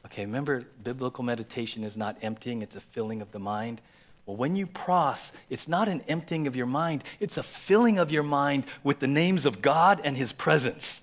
Okay, 0.07 0.25
remember, 0.25 0.65
biblical 0.83 1.25
meditation 1.25 1.83
is 1.83 1.97
not 1.97 2.19
emptying, 2.23 2.63
it's 2.63 2.77
a 2.77 2.81
filling 2.81 3.23
of 3.23 3.33
the 3.33 3.39
mind. 3.39 3.81
Well, 4.27 4.37
when 4.37 4.57
you 4.57 4.67
pros, 4.67 5.33
it's 5.51 5.69
not 5.69 5.89
an 5.89 6.03
emptying 6.03 6.47
of 6.47 6.57
your 6.57 6.67
mind, 6.67 7.05
it's 7.21 7.37
a 7.37 7.43
filling 7.43 7.99
of 7.99 8.13
your 8.13 8.23
mind 8.23 8.65
with 8.83 9.01
the 9.01 9.07
names 9.07 9.47
of 9.47 9.63
God 9.63 10.01
and 10.05 10.17
His 10.17 10.33
presence. 10.33 11.01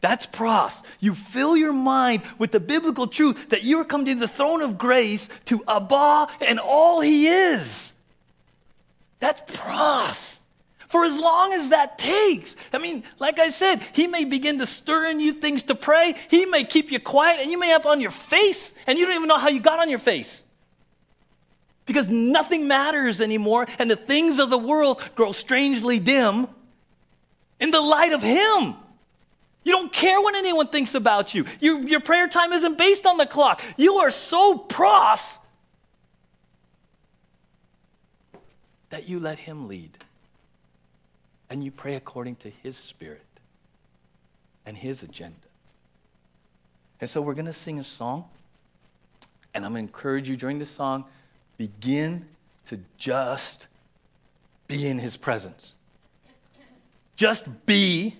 That's 0.00 0.26
pros. 0.26 0.82
You 1.00 1.14
fill 1.14 1.56
your 1.56 1.72
mind 1.72 2.22
with 2.38 2.52
the 2.52 2.60
biblical 2.60 3.06
truth 3.06 3.48
that 3.50 3.62
you 3.62 3.80
are 3.80 3.84
coming 3.84 4.06
to 4.06 4.14
the 4.14 4.28
throne 4.28 4.60
of 4.62 4.76
grace 4.76 5.28
to 5.46 5.64
Abba 5.66 6.28
and 6.40 6.60
all 6.60 7.00
He 7.00 7.26
is. 7.26 7.92
That's 9.18 9.40
pros 9.56 10.40
for 10.94 11.04
as 11.04 11.18
long 11.18 11.52
as 11.52 11.70
that 11.70 11.98
takes. 11.98 12.54
I 12.72 12.78
mean, 12.78 13.02
like 13.18 13.40
I 13.40 13.50
said, 13.50 13.82
he 13.94 14.06
may 14.06 14.24
begin 14.24 14.60
to 14.60 14.66
stir 14.66 15.06
in 15.06 15.18
you 15.18 15.32
things 15.32 15.64
to 15.64 15.74
pray. 15.74 16.14
He 16.30 16.46
may 16.46 16.62
keep 16.62 16.92
you 16.92 17.00
quiet, 17.00 17.40
and 17.40 17.50
you 17.50 17.58
may 17.58 17.70
have 17.70 17.84
on 17.84 18.00
your 18.00 18.12
face, 18.12 18.72
and 18.86 18.96
you 18.96 19.04
don't 19.04 19.16
even 19.16 19.26
know 19.26 19.40
how 19.40 19.48
you 19.48 19.58
got 19.58 19.80
on 19.80 19.90
your 19.90 19.98
face. 19.98 20.44
Because 21.84 22.06
nothing 22.06 22.68
matters 22.68 23.20
anymore, 23.20 23.66
and 23.80 23.90
the 23.90 23.96
things 23.96 24.38
of 24.38 24.50
the 24.50 24.56
world 24.56 25.02
grow 25.16 25.32
strangely 25.32 25.98
dim 25.98 26.46
in 27.58 27.72
the 27.72 27.80
light 27.80 28.12
of 28.12 28.22
Him. 28.22 28.76
You 29.64 29.72
don't 29.72 29.92
care 29.92 30.20
what 30.20 30.36
anyone 30.36 30.68
thinks 30.68 30.94
about 30.94 31.34
you. 31.34 31.44
Your, 31.58 31.80
your 31.80 32.00
prayer 32.02 32.28
time 32.28 32.52
isn't 32.52 32.78
based 32.78 33.04
on 33.04 33.16
the 33.16 33.26
clock. 33.26 33.60
You 33.76 33.96
are 33.96 34.12
so 34.12 34.58
pros 34.58 35.40
that 38.90 39.08
you 39.08 39.18
let 39.18 39.40
Him 39.40 39.66
lead 39.66 39.98
and 41.54 41.62
you 41.62 41.70
pray 41.70 41.94
according 41.94 42.34
to 42.34 42.50
His 42.50 42.76
Spirit 42.76 43.22
and 44.66 44.76
His 44.76 45.04
agenda. 45.04 45.36
And 47.00 47.08
so 47.08 47.22
we're 47.22 47.34
going 47.34 47.46
to 47.46 47.52
sing 47.52 47.78
a 47.78 47.84
song, 47.84 48.24
and 49.54 49.64
I'm 49.64 49.70
going 49.70 49.86
to 49.86 49.88
encourage 49.88 50.28
you 50.28 50.36
during 50.36 50.58
this 50.58 50.68
song, 50.68 51.04
begin 51.56 52.26
to 52.66 52.80
just 52.98 53.68
be 54.66 54.88
in 54.88 54.98
His 54.98 55.16
presence. 55.16 55.74
Just 57.14 57.46
be 57.66 58.16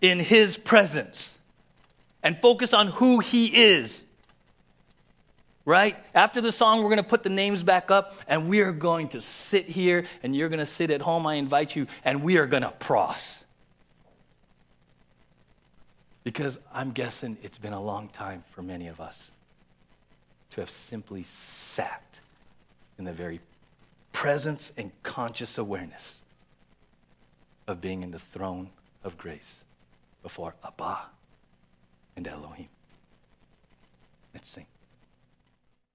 in 0.00 0.18
His 0.18 0.58
presence 0.58 1.38
and 2.24 2.40
focus 2.40 2.74
on 2.74 2.88
who 2.88 3.20
He 3.20 3.54
is 3.54 4.02
right? 5.68 6.02
After 6.14 6.40
the 6.40 6.50
song, 6.50 6.78
we're 6.78 6.88
going 6.88 6.96
to 6.96 7.02
put 7.02 7.22
the 7.22 7.28
names 7.28 7.62
back 7.62 7.90
up 7.90 8.14
and 8.26 8.48
we 8.48 8.62
are 8.62 8.72
going 8.72 9.08
to 9.08 9.20
sit 9.20 9.68
here 9.68 10.06
and 10.22 10.34
you're 10.34 10.48
going 10.48 10.60
to 10.60 10.66
sit 10.66 10.90
at 10.90 11.02
home. 11.02 11.26
I 11.26 11.34
invite 11.34 11.76
you 11.76 11.86
and 12.06 12.22
we 12.22 12.38
are 12.38 12.46
going 12.46 12.62
to 12.62 12.70
pros. 12.70 13.44
Because 16.24 16.58
I'm 16.72 16.92
guessing 16.92 17.36
it's 17.42 17.58
been 17.58 17.74
a 17.74 17.82
long 17.82 18.08
time 18.08 18.44
for 18.52 18.62
many 18.62 18.88
of 18.88 18.98
us 18.98 19.30
to 20.52 20.62
have 20.62 20.70
simply 20.70 21.22
sat 21.22 22.18
in 22.98 23.04
the 23.04 23.12
very 23.12 23.38
presence 24.14 24.72
and 24.78 24.90
conscious 25.02 25.58
awareness 25.58 26.22
of 27.66 27.82
being 27.82 28.02
in 28.02 28.10
the 28.10 28.18
throne 28.18 28.70
of 29.04 29.18
grace 29.18 29.64
before 30.22 30.54
Abba 30.64 31.00
and 32.16 32.26
Elohim. 32.26 32.68
Let's 34.32 34.48
sing. 34.48 34.64